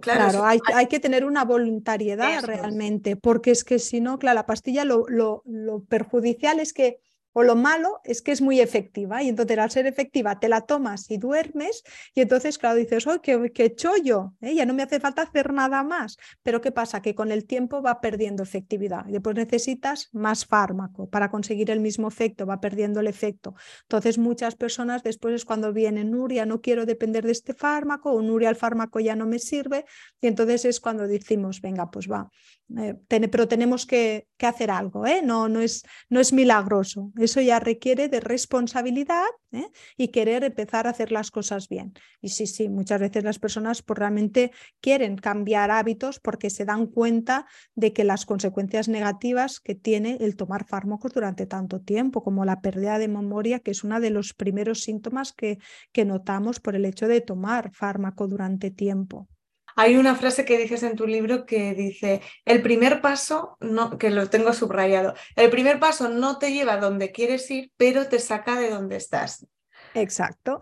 [0.00, 4.46] Claro, hay, hay, que tener una voluntariedad realmente, porque es que si no, claro, la
[4.46, 7.00] pastilla lo, lo, lo, perjudicial es que
[7.32, 10.62] o lo malo es que es muy efectiva y entonces al ser efectiva te la
[10.62, 11.82] tomas y duermes
[12.14, 14.34] y entonces, claro, dices, ¡oh, qué, qué chollo!
[14.40, 14.54] ¿eh?
[14.54, 16.16] Ya no me hace falta hacer nada más.
[16.42, 17.02] Pero ¿qué pasa?
[17.02, 21.80] Que con el tiempo va perdiendo efectividad y después necesitas más fármaco para conseguir el
[21.80, 23.54] mismo efecto, va perdiendo el efecto.
[23.82, 28.22] Entonces muchas personas después es cuando vienen, Nuria, no quiero depender de este fármaco o
[28.22, 29.84] Nuria, el fármaco ya no me sirve
[30.20, 32.30] y entonces es cuando decimos, venga, pues va,
[32.78, 35.20] eh, pero tenemos que, hacer algo, ¿eh?
[35.22, 35.84] no, es,
[36.32, 37.12] milagroso.
[37.18, 39.68] Eso ya requiere de responsabilidad ¿eh?
[39.96, 41.92] y querer empezar a hacer las cosas bien.
[42.22, 46.86] Y sí, sí, muchas veces las personas pues, realmente quieren cambiar hábitos porque se dan
[46.86, 52.44] cuenta de que las consecuencias negativas que tiene el tomar fármacos durante tanto tiempo, como
[52.44, 55.58] la pérdida de memoria, que es uno de los primeros síntomas que
[56.04, 59.28] notamos por el hecho de tomar fármaco durante tiempo.
[59.76, 64.10] Hay una frase que dices en tu libro que dice, el primer paso, no, que
[64.10, 68.18] lo tengo subrayado, el primer paso no te lleva a donde quieres ir, pero te
[68.18, 69.46] saca de donde estás.
[69.94, 70.58] Exacto.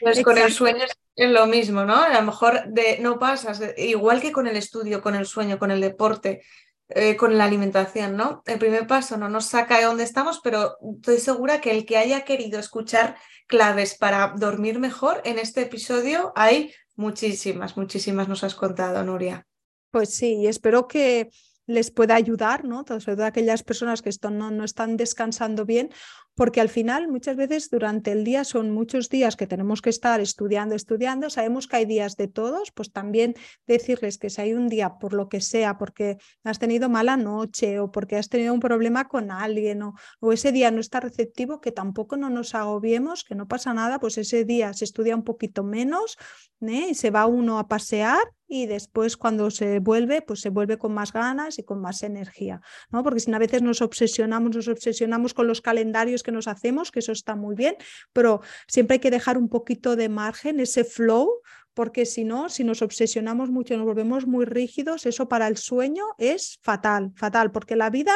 [0.00, 0.84] Pues con el sueño
[1.16, 1.96] es lo mismo, ¿no?
[1.96, 5.70] A lo mejor de, no pasas, igual que con el estudio, con el sueño, con
[5.70, 6.42] el deporte,
[6.88, 8.42] eh, con la alimentación, ¿no?
[8.46, 11.98] El primer paso no nos saca de donde estamos, pero estoy segura que el que
[11.98, 13.16] haya querido escuchar
[13.46, 19.46] claves para dormir mejor, en este episodio hay Muchísimas, muchísimas nos has contado, Nuria.
[19.90, 21.30] Pues sí, y espero que
[21.66, 22.84] les pueda ayudar, ¿no?
[22.86, 25.88] Sobre todo aquellas personas que no, no están descansando bien
[26.34, 30.20] porque al final muchas veces durante el día son muchos días que tenemos que estar
[30.20, 33.34] estudiando, estudiando, sabemos que hay días de todos, pues también
[33.66, 37.78] decirles que si hay un día por lo que sea, porque has tenido mala noche
[37.78, 41.60] o porque has tenido un problema con alguien o, o ese día no está receptivo,
[41.60, 45.24] que tampoco no nos agobiemos, que no pasa nada, pues ese día se estudia un
[45.24, 46.16] poquito menos
[46.60, 46.88] ¿eh?
[46.90, 48.20] y se va uno a pasear
[48.52, 52.60] y después cuando se vuelve, pues se vuelve con más ganas y con más energía,
[52.90, 53.04] ¿no?
[53.04, 56.98] Porque si a veces nos obsesionamos, nos obsesionamos con los calendarios que nos hacemos, que
[56.98, 57.76] eso está muy bien,
[58.12, 61.30] pero siempre hay que dejar un poquito de margen, ese flow,
[61.74, 66.04] porque si no, si nos obsesionamos mucho, nos volvemos muy rígidos, eso para el sueño
[66.18, 68.14] es fatal, fatal, porque la vida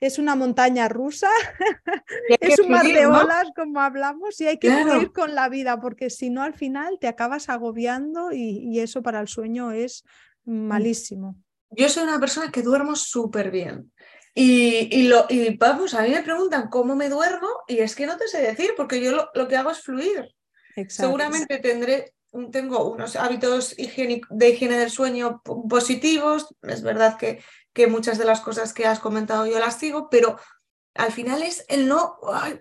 [0.00, 1.30] es una montaña rusa,
[2.40, 6.10] es un mar de olas, como hablamos, y hay que ir con la vida, porque
[6.10, 10.04] si no, al final te acabas agobiando y, eso para el sueño es
[10.44, 10.66] mm.
[10.66, 11.36] malísimo.
[11.70, 13.90] Yo soy una persona que duermo súper bien.
[14.38, 18.18] Y, lo, y vamos, a mí me preguntan cómo me duermo y es que no
[18.18, 20.28] te sé decir, porque yo lo, que hago es fluir.
[20.88, 22.12] Seguramente tendré,
[22.52, 27.42] tengo unos hábitos de higiene del sueño positivos, es verdad que,
[27.76, 30.38] que muchas de las cosas que has comentado yo las sigo, pero
[30.94, 32.18] al final es el no,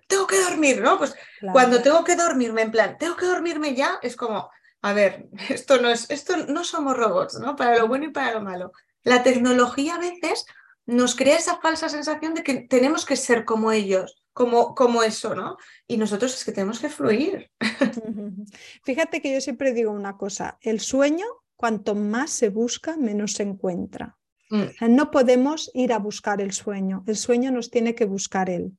[0.09, 0.97] tengo que dormir, ¿no?
[0.97, 1.15] Pues
[1.53, 4.49] cuando tengo que dormirme, en plan, tengo que dormirme ya, es como,
[4.81, 7.55] a ver, esto no es, esto no somos robots, ¿no?
[7.55, 8.73] Para lo bueno y para lo malo.
[9.03, 10.45] La tecnología a veces
[10.85, 15.33] nos crea esa falsa sensación de que tenemos que ser como ellos, como, como eso,
[15.33, 15.55] ¿no?
[15.87, 17.49] Y nosotros es que tenemos que fluir.
[18.83, 23.43] Fíjate que yo siempre digo una cosa, el sueño, cuanto más se busca, menos se
[23.43, 24.17] encuentra.
[24.49, 24.95] Mm.
[24.95, 28.77] No podemos ir a buscar el sueño, el sueño nos tiene que buscar él.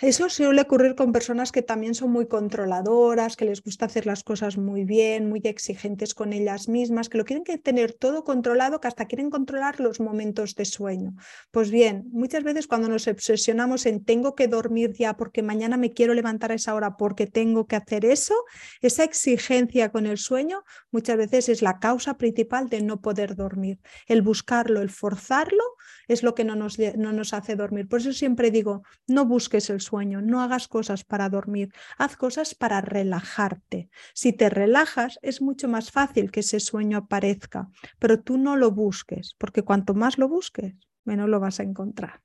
[0.00, 4.24] Eso suele ocurrir con personas que también son muy controladoras, que les gusta hacer las
[4.24, 8.88] cosas muy bien, muy exigentes con ellas mismas, que lo quieren tener todo controlado, que
[8.88, 11.14] hasta quieren controlar los momentos de sueño.
[11.50, 15.92] Pues bien, muchas veces cuando nos obsesionamos en tengo que dormir ya porque mañana me
[15.92, 18.34] quiero levantar a esa hora porque tengo que hacer eso,
[18.80, 23.80] esa exigencia con el sueño muchas veces es la causa principal de no poder dormir.
[24.06, 25.64] El buscarlo, el forzarlo
[26.10, 27.88] es lo que no nos, no nos hace dormir.
[27.88, 32.56] Por eso siempre digo, no busques el sueño, no hagas cosas para dormir, haz cosas
[32.56, 33.90] para relajarte.
[34.12, 37.68] Si te relajas, es mucho más fácil que ese sueño aparezca,
[38.00, 42.20] pero tú no lo busques, porque cuanto más lo busques, menos lo vas a encontrar.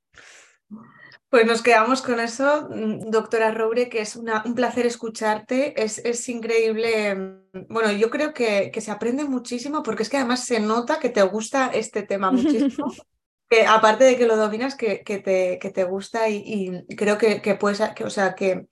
[1.29, 5.79] Pues nos quedamos con eso, mm, doctora Roure, que es un placer escucharte.
[5.83, 7.13] Es, es, increíble.
[7.13, 10.97] Mm, bueno, yo creo que, que, se aprende muchísimo porque es que además se nota
[10.97, 12.91] que te gusta este tema muchísimo.
[13.67, 17.55] Aparte de que lo dominas, que, que, te, que te, gusta y, creo que, que
[17.55, 18.67] puedes, o sea, que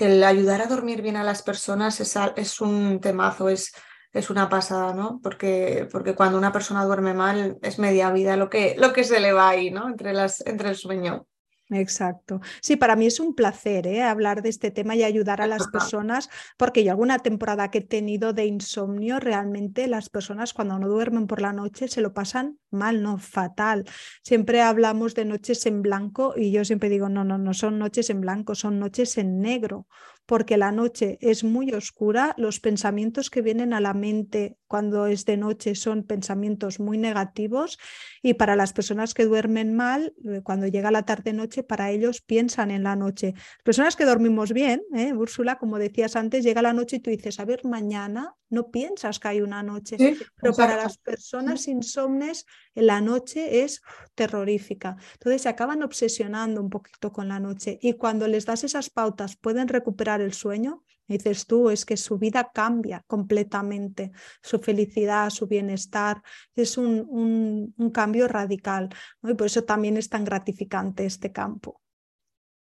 [0.00, 3.72] el ayudar a dormir bien a las personas es, es un temazo, es,
[4.12, 5.20] es una pasada, ¿no?
[5.22, 9.20] Porque, porque cuando una persona duerme mal es media vida lo que, lo que se
[9.20, 9.88] le va ahí, ¿no?
[9.88, 11.26] Entre, las, entre el sueño.
[11.72, 12.40] Exacto.
[12.60, 14.02] Sí, para mí es un placer ¿eh?
[14.02, 17.82] hablar de este tema y ayudar a las personas, porque yo alguna temporada que he
[17.82, 22.58] tenido de insomnio, realmente las personas cuando no duermen por la noche se lo pasan
[22.70, 23.84] mal, no fatal.
[24.24, 28.10] Siempre hablamos de noches en blanco y yo siempre digo, no, no, no son noches
[28.10, 29.86] en blanco, son noches en negro,
[30.30, 35.24] porque la noche es muy oscura, los pensamientos que vienen a la mente cuando es
[35.24, 37.80] de noche son pensamientos muy negativos
[38.22, 42.70] y para las personas que duermen mal, eh, cuando llega la tarde-noche, para ellos piensan
[42.70, 43.34] en la noche.
[43.64, 45.12] Personas que dormimos bien, ¿eh?
[45.12, 49.18] Úrsula, como decías antes, llega la noche y tú dices, a ver, mañana no piensas
[49.18, 49.96] que hay una noche,
[50.40, 53.80] pero para las personas insomnes la noche es
[54.14, 54.96] terrorífica.
[55.14, 59.36] Entonces se acaban obsesionando un poquito con la noche y cuando les das esas pautas
[59.36, 60.84] pueden recuperar el sueño.
[61.06, 64.12] Dices tú, es que su vida cambia completamente,
[64.42, 66.22] su felicidad, su bienestar,
[66.54, 68.88] es un, un, cambio radical.
[69.24, 71.82] Y por eso también es tan gratificante este campo.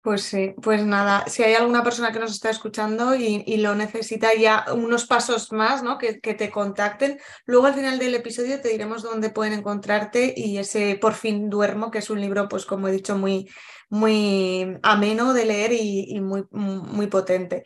[0.03, 4.35] Pues sí, pues nada, si hay alguna persona que nos está escuchando y, lo necesita
[4.35, 5.99] ya unos pasos más, ¿no?
[5.99, 7.21] Que, que, te contacten.
[7.45, 11.91] Luego al final del episodio te diremos dónde pueden encontrarte y ese Por fin duermo,
[11.91, 13.51] que es un libro, pues como he dicho, muy,
[13.91, 17.65] muy ameno de leer y, muy, muy potente.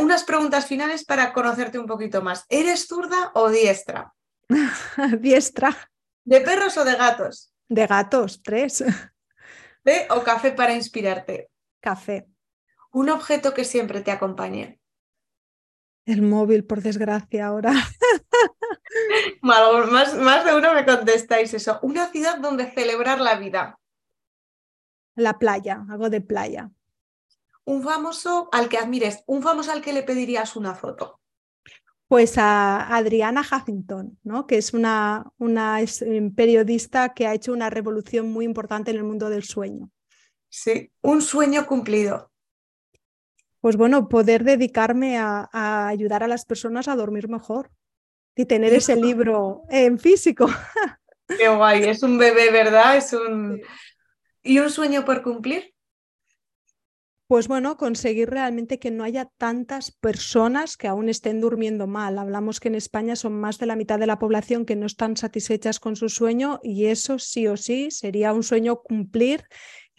[0.00, 2.44] unas preguntas finales para conocerte un poquito más.
[2.50, 4.12] ¿Eres zurda o diestra?
[5.20, 5.74] diestra.
[6.24, 7.54] ¿De perros o de gatos?
[7.68, 8.84] De gatos, tres.
[9.84, 11.48] ¿Té o café para inspirarte?
[11.80, 12.28] Café.
[12.92, 14.80] Un objeto que siempre te acompañe.
[16.04, 17.72] El móvil, por desgracia, ahora.
[19.42, 21.78] más, más de uno me contestáis eso.
[21.82, 23.78] Una ciudad donde celebrar la vida.
[25.14, 26.70] La playa, algo de playa.
[27.64, 31.20] Un famoso al que admires, un famoso al que le pedirías una foto.
[32.08, 34.46] Pues a Adriana Huffington, ¿no?
[34.48, 39.04] que es una, una eh, periodista que ha hecho una revolución muy importante en el
[39.04, 39.90] mundo del sueño.
[40.50, 42.30] Sí, un sueño cumplido.
[43.60, 45.48] Pues bueno, poder dedicarme a,
[45.88, 47.70] ayudar a las personas a dormir mejor
[48.34, 50.46] y tener ese libro en físico.
[51.28, 52.96] Qué guay, es un bebé, ¿verdad?
[52.96, 53.60] Es un...
[54.42, 55.74] ¿Y un sueño por cumplir?
[57.30, 62.18] Pues bueno, conseguir realmente que no haya tantas personas que aún estén durmiendo mal.
[62.18, 65.16] Hablamos que en España son más de la mitad de la población que no están
[65.16, 69.44] satisfechas con su sueño y eso sí o sí sería un sueño cumplir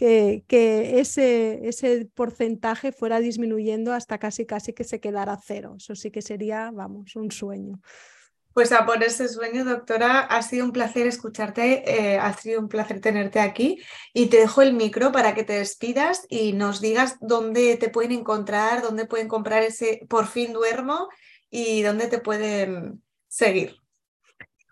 [0.01, 5.75] que, ese, ese porcentaje fuera disminuyendo hasta casi casi que se quedara cero.
[5.77, 7.79] Eso sí que sería, vamos, un sueño.
[8.53, 12.67] Pues a por ese sueño, doctora, ha sido un placer escucharte, eh, ha sido un
[12.67, 13.79] placer tenerte aquí
[14.13, 18.11] y te dejo el micro para que te despidas y nos digas dónde te pueden
[18.11, 21.07] encontrar, dónde pueden comprar ese Por fin duermo
[21.49, 23.80] y dónde te pueden seguir.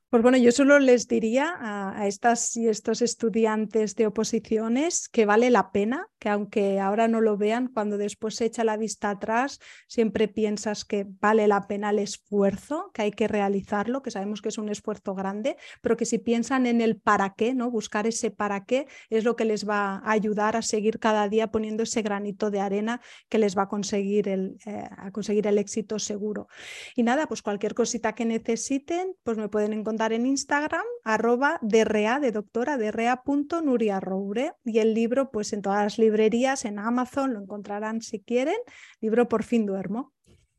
[0.09, 5.51] Pues bueno, yo solo les diría a, estas y estos estudiantes de oposiciones que vale
[5.51, 9.59] la pena, que aunque ahora no lo vean, cuando después se echa la vista atrás,
[9.87, 14.49] siempre piensas que vale la pena el esfuerzo, que hay que realizarlo, que sabemos que
[14.49, 17.69] es un esfuerzo grande, pero que si piensan en el para qué, ¿no?
[17.69, 21.51] Buscar ese para qué es lo que les va a ayudar a seguir cada día
[21.51, 22.99] poniendo ese granito de arena
[23.29, 26.47] que les va a conseguir el, eh, a conseguir el éxito seguro.
[26.95, 32.19] Y nada, pues cualquier cosita que necesiten, pues me pueden encontrar en Instagram, arroba DRA
[32.19, 32.77] de doctora,
[33.99, 38.57] Roure Y el libro, pues en todas las librerías, en Amazon, lo encontrarán si quieren.
[39.01, 40.13] Libro Por fin duermo.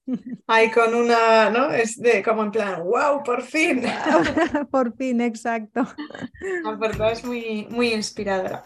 [0.46, 1.70] Ay, con una, ¿no?
[1.70, 3.82] Es de como en plan, wow, por fin.
[4.70, 5.86] por fin, exacto.
[6.62, 8.64] La verdad es muy, muy inspiradora.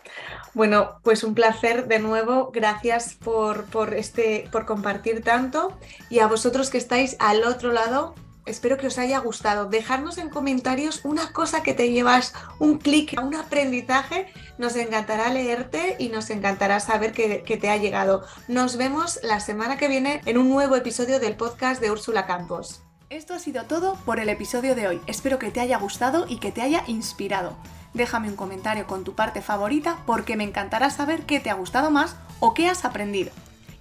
[0.54, 2.50] Bueno, pues un placer de nuevo.
[2.52, 5.76] Gracias por, por, este, por compartir tanto.
[6.10, 8.14] Y a vosotros que estáis al otro lado,
[8.46, 9.66] Espero que os haya gustado.
[9.66, 14.26] Dejarnos en comentarios una cosa que te llevas, un clic, un aprendizaje.
[14.58, 18.24] Nos encantará leerte y nos encantará saber que, que, te ha llegado.
[18.46, 22.82] Nos vemos la semana que viene en un nuevo episodio del podcast de Úrsula Campos.
[23.08, 25.00] Esto ha sido todo por el episodio de hoy.
[25.06, 27.56] Espero que te haya gustado y que te haya inspirado.
[27.94, 31.90] Déjame un comentario con tu parte favorita porque me encantará saber qué te ha gustado
[31.90, 33.30] más o qué has aprendido.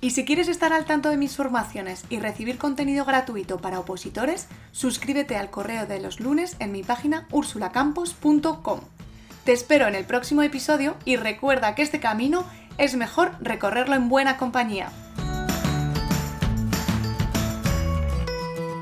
[0.04, 4.50] Y si quieres estar al tanto de mis formaciones y recibir contenido gratuito para opositores,
[4.74, 8.82] suscríbete al correo de los lunes en mi página ursulacampos.com.
[9.46, 12.46] Te espero en el próximo episodio y recuerda que este camino
[12.78, 14.92] es mejor recorrerlo en buena compañía.